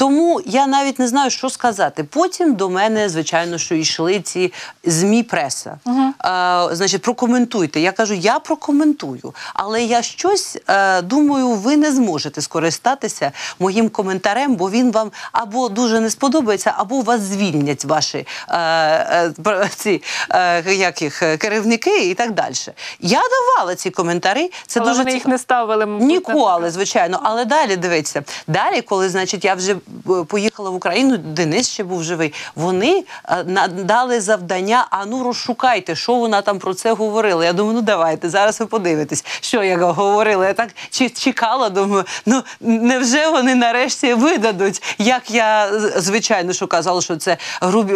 Тому 0.02 0.42
я 0.46 0.68
навіть 0.68 1.00
не 1.00 1.08
знаю, 1.08 1.30
що 1.30 1.50
сказати. 1.50 2.04
Потім 2.04 2.56
до 2.56 2.70
мене, 2.70 3.10
звичайно, 3.10 3.58
що 3.58 3.76
йшли 3.76 4.20
ці 4.20 4.54
змі 4.84 5.24
преса. 5.24 5.80
А, 6.18 6.70
значить, 6.72 7.02
прокоментуйте. 7.02 7.80
Я 7.80 7.92
кажу, 7.92 8.14
я 8.14 8.40
прокоментую, 8.40 9.34
але 9.54 9.84
я 9.84 10.02
щось 10.02 10.58
е, 10.68 11.02
думаю, 11.02 11.50
ви 11.50 11.78
не 11.78 11.92
зможете 11.92 12.42
скористатися 12.42 13.32
моїм 13.60 13.90
коментарем, 13.90 14.56
бо 14.56 14.70
він 14.70 14.92
вам 14.92 15.12
або 15.32 15.70
дуже 15.70 16.00
не 16.00 16.10
сподобається, 16.10 16.74
або 16.78 17.02
вас 17.02 17.22
звільнять 17.22 17.86
ваші 17.86 18.18
е, 18.18 18.58
е, 18.58 19.34
про- 19.44 19.68
ці 19.68 20.04
е, 20.30 20.74
як 20.74 21.02
їх, 21.02 21.24
е, 21.24 21.38
керівники 21.38 22.10
і 22.10 22.14
так 22.14 22.32
далі. 22.32 22.54
Я 23.00 23.22
давала 23.22 23.76
ці 23.76 23.90
коментарі. 23.90 24.52
Це 24.68 24.80
Але 24.80 24.90
дуже 24.90 25.02
вони 25.04 25.14
їх 25.14 25.26
не 25.28 25.38
ставили. 25.38 25.86
мабуть, 25.86 26.08
Ніколи, 26.08 26.72
звичайно. 26.72 27.20
Але 27.24 27.46
далі 27.46 27.76
дивіться. 27.76 28.24
Далі, 28.48 28.82
коли 28.82 29.10
значить, 29.10 29.46
я 29.46 29.54
вже 29.54 29.72
е, 29.74 29.78
поїхала 30.28 30.70
в 30.70 30.76
Україну, 30.76 31.18
Денис 31.18 31.70
ще 31.70 31.84
був 31.84 32.04
живий. 32.04 32.34
Вони 32.56 33.04
е, 33.30 33.44
на- 33.44 33.68
дали 33.68 34.22
завдання. 34.22 34.88
А 34.90 35.06
ну 35.06 35.24
розшукайте, 35.24 35.96
що 35.96 36.16
вона 36.16 36.42
там 36.42 36.60
про 36.60 36.74
це 36.74 36.94
говорила. 36.94 37.46
Я 37.46 37.54
думаю, 37.54 37.76
ну 37.76 37.82
давайте 37.82 38.30
зараз 38.30 38.60
ви 38.60 38.66
подивитесь, 38.66 39.26
що 39.42 39.64
я 39.64 39.78
говорила. 39.78 40.48
Я 40.48 40.54
так 40.54 40.70
чекала. 41.14 41.70
Думаю, 41.70 42.04
ну 42.26 42.44
невже 42.60 43.30
вони 43.30 43.56
нарешті 43.56 44.14
видадуть, 44.14 44.96
як 44.98 45.32
я 45.32 45.72
звичайно, 45.96 46.54
що 46.54 46.68
казала, 46.68 47.02
що 47.02 47.18
це 47.18 47.38
грубі, 47.62 47.94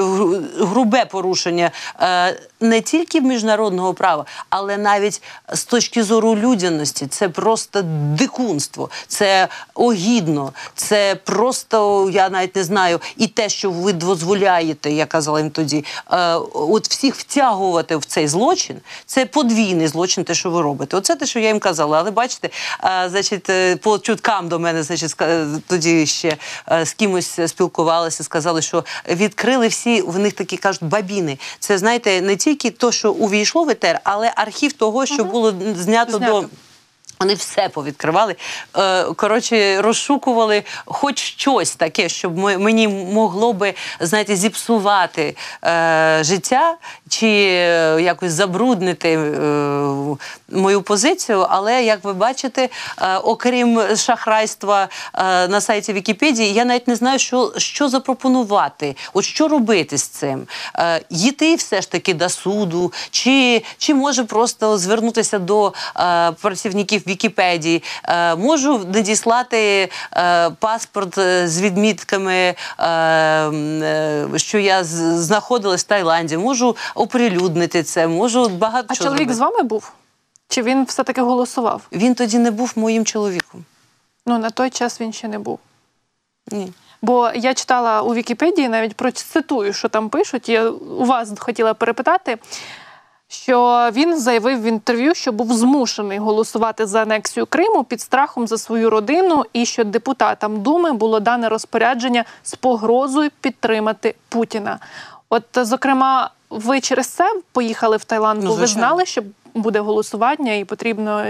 грубе 0.60 1.06
порушення 1.06 1.72
е, 2.02 2.36
не 2.60 2.82
тільки 2.82 3.22
міжнародного 3.22 3.94
права, 3.94 4.26
але 4.50 4.78
навіть 4.78 5.22
з 5.54 5.64
точки 5.66 6.04
зору 6.04 6.36
людяності. 6.36 7.08
Це 7.08 7.30
просто 7.30 7.82
дикунство, 8.18 8.90
це 9.08 9.48
огідно, 9.74 10.54
це 10.76 11.16
просто 11.24 11.75
я 12.12 12.30
навіть 12.30 12.56
не 12.56 12.64
знаю. 12.64 13.00
І 13.18 13.28
те, 13.28 13.50
що 13.50 13.72
ви 13.72 13.94
дозволяєте, 13.94 14.92
я 14.92 15.06
казала 15.06 15.40
їм 15.40 15.50
тоді, 15.50 15.86
е, 16.12 16.36
от 16.54 16.88
всіх 16.88 17.16
втягувати 17.16 17.98
в 17.98 18.06
цей 18.06 18.28
злочин, 18.28 18.78
це 19.06 19.26
подвійний 19.26 19.88
злочин, 19.88 20.24
те, 20.24 20.34
що 20.34 20.50
ви 20.50 20.62
робите. 20.62 20.98
Оце 20.98 21.16
те, 21.16 21.26
що 21.26 21.40
я 21.40 21.48
їм 21.48 21.60
казала. 21.60 22.00
Але 22.00 22.12
бачите, 22.12 22.50
е, 22.84 23.10
значить, 23.10 23.50
е, 23.50 23.76
по 23.76 24.00
чуткам 24.00 24.48
до 24.48 24.60
мене, 24.60 24.84
значить, 24.84 25.16
тоді 25.68 26.06
ще 26.06 26.38
е, 26.72 26.86
з 26.86 26.94
кимось 26.94 27.40
спілкувалася, 27.48 28.24
сказали, 28.24 28.62
що 28.62 28.84
відкрили 29.10 29.68
всі 29.68 30.02
в 30.02 30.20
них 30.20 30.34
такі 30.34 30.58
кажуть 30.58 30.84
бабіни. 30.84 31.38
Це 31.60 31.78
знаєте, 31.78 32.22
не 32.22 32.36
тільки 32.36 32.72
то, 32.72 32.92
що 32.92 33.12
увійшло 33.12 33.64
в 33.64 33.70
етер, 33.70 34.00
але 34.04 34.34
архів 34.36 34.74
того, 34.74 35.06
що 35.06 35.24
було 35.24 35.54
знято, 35.76 36.18
Знято. 36.18 36.42
до. 36.42 36.48
Вони 37.20 37.34
все 37.34 37.70
повідкривали. 37.70 38.36
Е, 38.78 39.04
Коротше, 39.04 39.82
розшукували 39.82 40.64
хоч 40.86 41.20
щось 41.20 41.76
таке, 41.76 42.10
щоб 42.10 42.38
мені 42.38 42.88
могло 42.88 43.54
би 43.54 43.74
знаєте, 44.00 44.36
зіпсувати 44.36 45.36
е, 45.66 46.20
життя 46.22 46.76
чи 47.10 47.28
е, 47.28 48.02
якось 48.02 48.32
забруднити 48.32 49.18
мою 50.50 50.82
позицію. 50.82 51.48
Але 51.50 51.84
як 51.84 52.04
ви 52.04 52.14
бачите, 52.14 52.70
окрім 53.24 53.82
шахрайства 53.96 54.88
на 55.50 55.62
сайті 55.62 55.94
Вікіпедії, 55.94 56.54
я 56.54 56.66
навіть 56.66 56.88
не 56.88 56.96
знаю, 56.96 57.20
що, 57.20 57.54
що 57.58 57.90
запропонувати. 57.90 58.96
От 59.14 59.26
що 59.26 59.48
робити 59.48 59.98
з 59.98 60.04
цим? 60.08 60.48
Йти 61.10 61.56
все 61.56 61.82
ж 61.82 61.92
таки 61.92 62.14
до 62.14 62.30
суду, 62.30 62.94
чи, 63.12 63.64
чи 63.78 63.94
може 63.94 64.24
просто 64.24 64.78
звернутися 64.78 65.40
до 65.40 65.74
працівників 66.42 67.05
Вікіпедії, 67.08 67.84
е, 68.04 68.36
можу 68.36 68.86
надіслати 68.94 69.90
е, 70.14 70.50
паспорт 70.50 71.18
е, 71.18 71.48
з 71.48 71.62
відмітками, 71.62 72.56
що 74.36 74.60
я 74.60 74.84
знаходилась 74.84 75.84
в 75.84 75.88
Таїланді, 75.88 76.38
можу 76.38 76.76
оприлюднити 76.96 77.84
це, 77.84 78.08
можу 78.08 78.50
багато 78.50 78.88
А 78.90 78.96
чоловік 78.96 79.18
зробити. 79.18 79.34
з 79.34 79.40
вами 79.40 79.64
був? 79.64 79.92
Чи 80.48 80.62
він 80.62 80.84
все-таки 80.84 81.22
голосував? 81.22 81.82
Він 81.92 82.16
тоді 82.16 82.38
не 82.38 82.52
був 82.52 82.74
моїм 82.76 83.06
чоловіком. 83.06 83.66
Ну, 84.26 84.38
на 84.38 84.50
той 84.50 84.70
час 84.70 85.02
він 85.02 85.14
ще 85.14 85.28
не 85.28 85.40
був. 85.40 85.60
Ні. 86.52 86.74
Бо 87.02 87.32
я 87.36 87.54
читала 87.54 88.02
у 88.02 88.14
Вікіпедії, 88.14 88.70
навіть 88.70 88.96
процитую, 88.96 89.74
що 89.74 89.90
там 89.90 90.10
пишуть. 90.10 90.50
Я 90.50 90.70
у 90.70 91.06
вас 91.06 91.34
хотіла 91.38 91.74
перепитати, 91.74 92.38
що 93.28 93.90
він 93.94 94.20
заявив 94.20 94.62
в 94.62 94.66
інтерв'ю, 94.66 95.16
що 95.16 95.32
був 95.32 95.54
змушений 95.54 96.18
голосувати 96.18 96.86
за 96.86 97.02
анексію 97.02 97.46
Криму 97.46 97.84
під 97.84 98.02
страхом 98.02 98.48
за 98.48 98.58
свою 98.58 98.90
родину, 98.90 99.44
і 99.54 99.66
що 99.66 99.84
депутатам 99.84 100.62
Думи 100.62 100.94
було 100.94 101.20
дане 101.20 101.50
розпорядження 101.50 102.26
з 102.44 102.56
погрозою 102.56 103.30
підтримати 103.42 104.16
Путіна. 104.30 104.80
От, 105.30 105.44
зокрема, 105.56 106.30
ви 106.50 106.82
через 106.82 107.08
це 107.08 107.34
поїхали 107.52 107.98
в 107.98 108.04
Таїланд, 108.04 108.44
Ну, 108.44 108.54
ви 108.54 108.68
знали, 108.68 109.06
що 109.06 109.24
буде 109.54 109.80
голосування 109.80 110.54
і 110.54 110.66
потрібно 110.66 111.26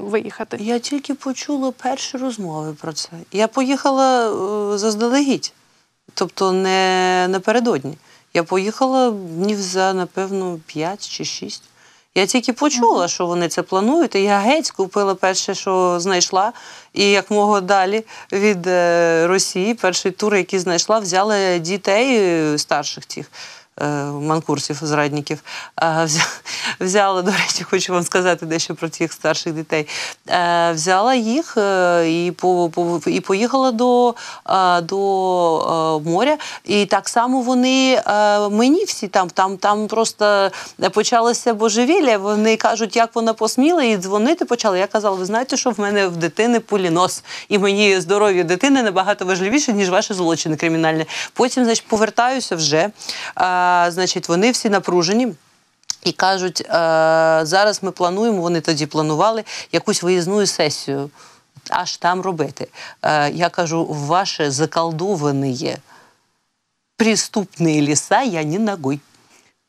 виїхати. 0.00 0.56
Я 0.60 0.78
тільки 0.78 1.14
почула 1.14 1.70
перші 1.70 2.16
розмови 2.16 2.76
про 2.80 2.92
це. 2.92 3.08
Я 3.32 3.48
поїхала 3.48 4.30
е, 4.74 4.78
заздалегідь, 4.78 5.52
тобто 6.14 6.52
не 6.52 7.26
напередодні. 7.28 7.94
Я 8.38 8.44
поїхала 8.44 9.10
днів 9.10 9.62
за, 9.62 9.92
напевно, 9.92 10.58
5 10.66 11.08
чи 11.08 11.24
6. 11.24 11.62
Я 12.14 12.26
тільки 12.26 12.52
почула, 12.52 13.08
що 13.08 13.26
вони 13.26 13.48
це 13.48 13.62
планують, 13.62 14.14
і 14.14 14.22
я 14.22 14.38
геть 14.38 14.70
купила 14.70 15.14
перше, 15.14 15.54
що 15.54 16.00
знайшла. 16.00 16.52
І 16.92 17.10
як 17.10 17.30
мого 17.30 17.60
далі 17.60 18.04
від 18.32 18.66
е, 18.66 19.26
Росії, 19.26 19.74
перший 19.74 20.12
тур, 20.12 20.34
який 20.34 20.58
знайшла, 20.58 20.98
взяла 20.98 21.58
дітей 21.58 22.18
е, 22.18 22.58
старших 22.58 23.06
тих. 23.06 23.30
Е, 23.80 23.86
Манкурсів, 24.04 24.76
зрадників. 24.82 25.42
Е, 25.82 26.08
Взяла, 26.80 27.22
до 27.22 27.30
речі, 27.30 27.64
хочу 27.64 27.92
вам 27.92 28.02
сказати 28.02 28.46
дещо 28.46 28.74
про 28.74 28.88
тих 28.88 29.12
старших 29.12 29.52
дітей. 29.52 29.88
Е, 30.28 30.72
Взяла 30.72 31.14
їх 31.14 31.56
і, 32.06 32.32
по, 32.36 32.70
по, 32.74 33.00
і 33.06 33.20
поїхала 33.20 33.72
до, 33.72 34.14
до 34.82 36.02
моря. 36.04 36.36
І 36.64 36.86
так 36.86 37.08
само 37.08 37.40
вони 37.40 38.02
мені 38.50 38.84
всі 38.84 39.08
там, 39.08 39.30
там, 39.30 39.56
там 39.56 39.86
просто 39.86 40.50
почалося 40.92 41.54
божевілля. 41.54 42.18
Вони 42.18 42.56
кажуть, 42.56 42.96
як 42.96 43.14
вона 43.14 43.34
посміла, 43.34 43.82
і 43.82 43.96
дзвонити 43.96 44.44
почали. 44.44 44.78
Я 44.78 44.86
казала, 44.86 45.16
ви 45.16 45.24
знаєте, 45.24 45.56
що 45.56 45.70
в 45.70 45.80
мене 45.80 46.06
в 46.06 46.16
дитини 46.16 46.60
полінос, 46.60 47.22
і 47.48 47.58
мені 47.58 48.00
здоров'я 48.00 48.44
дитини 48.44 48.82
набагато 48.82 49.24
важливіше, 49.24 49.72
ніж 49.72 49.88
ваші 49.88 50.14
злочини 50.14 50.56
кримінальні. 50.56 51.06
Потім, 51.32 51.64
значить, 51.64 51.86
повертаюся 51.86 52.56
вже. 52.56 52.90
Значить, 53.88 54.28
вони 54.28 54.50
всі 54.50 54.70
напружені. 54.70 55.34
І 56.04 56.12
кажуть, 56.12 56.66
зараз 57.48 57.82
ми 57.82 57.90
плануємо, 57.90 58.42
вони 58.42 58.60
тоді 58.60 58.86
планували 58.86 59.44
якусь 59.72 60.02
виїзну 60.02 60.46
сесію, 60.46 61.10
аж 61.70 61.96
там 61.96 62.20
робити. 62.20 62.68
Я 63.32 63.48
кажу, 63.48 63.86
ваше 63.86 64.50
заколдовані 64.50 65.76
приступні 66.96 67.82
ліса 67.82 68.22
я 68.22 68.44
не 68.44 68.58
ногой. 68.58 69.00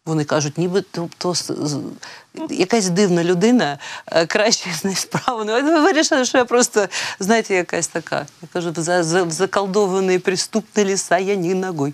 Вони 0.06 0.24
кажуть, 0.26 0.58
ніби 0.58 0.84
тобто 0.92 1.34
якась 2.50 2.90
дивна 2.90 3.24
людина 3.24 3.78
краще 4.28 4.70
з 4.74 4.84
нею 4.84 4.96
справу. 4.96 5.44
Ну, 5.44 5.54
ви 5.54 5.82
вирішили, 5.82 6.26
що 6.26 6.38
я 6.38 6.46
просто, 6.46 6.88
знаєте, 7.20 7.56
якась 7.56 7.88
така. 7.88 8.26
Я 8.42 8.48
кажу, 8.54 8.74
заколдовані 9.30 10.20
приступні 10.20 10.86
ліса 10.86 11.18
я 11.18 11.36
не 11.36 11.54
ногой. 11.56 11.94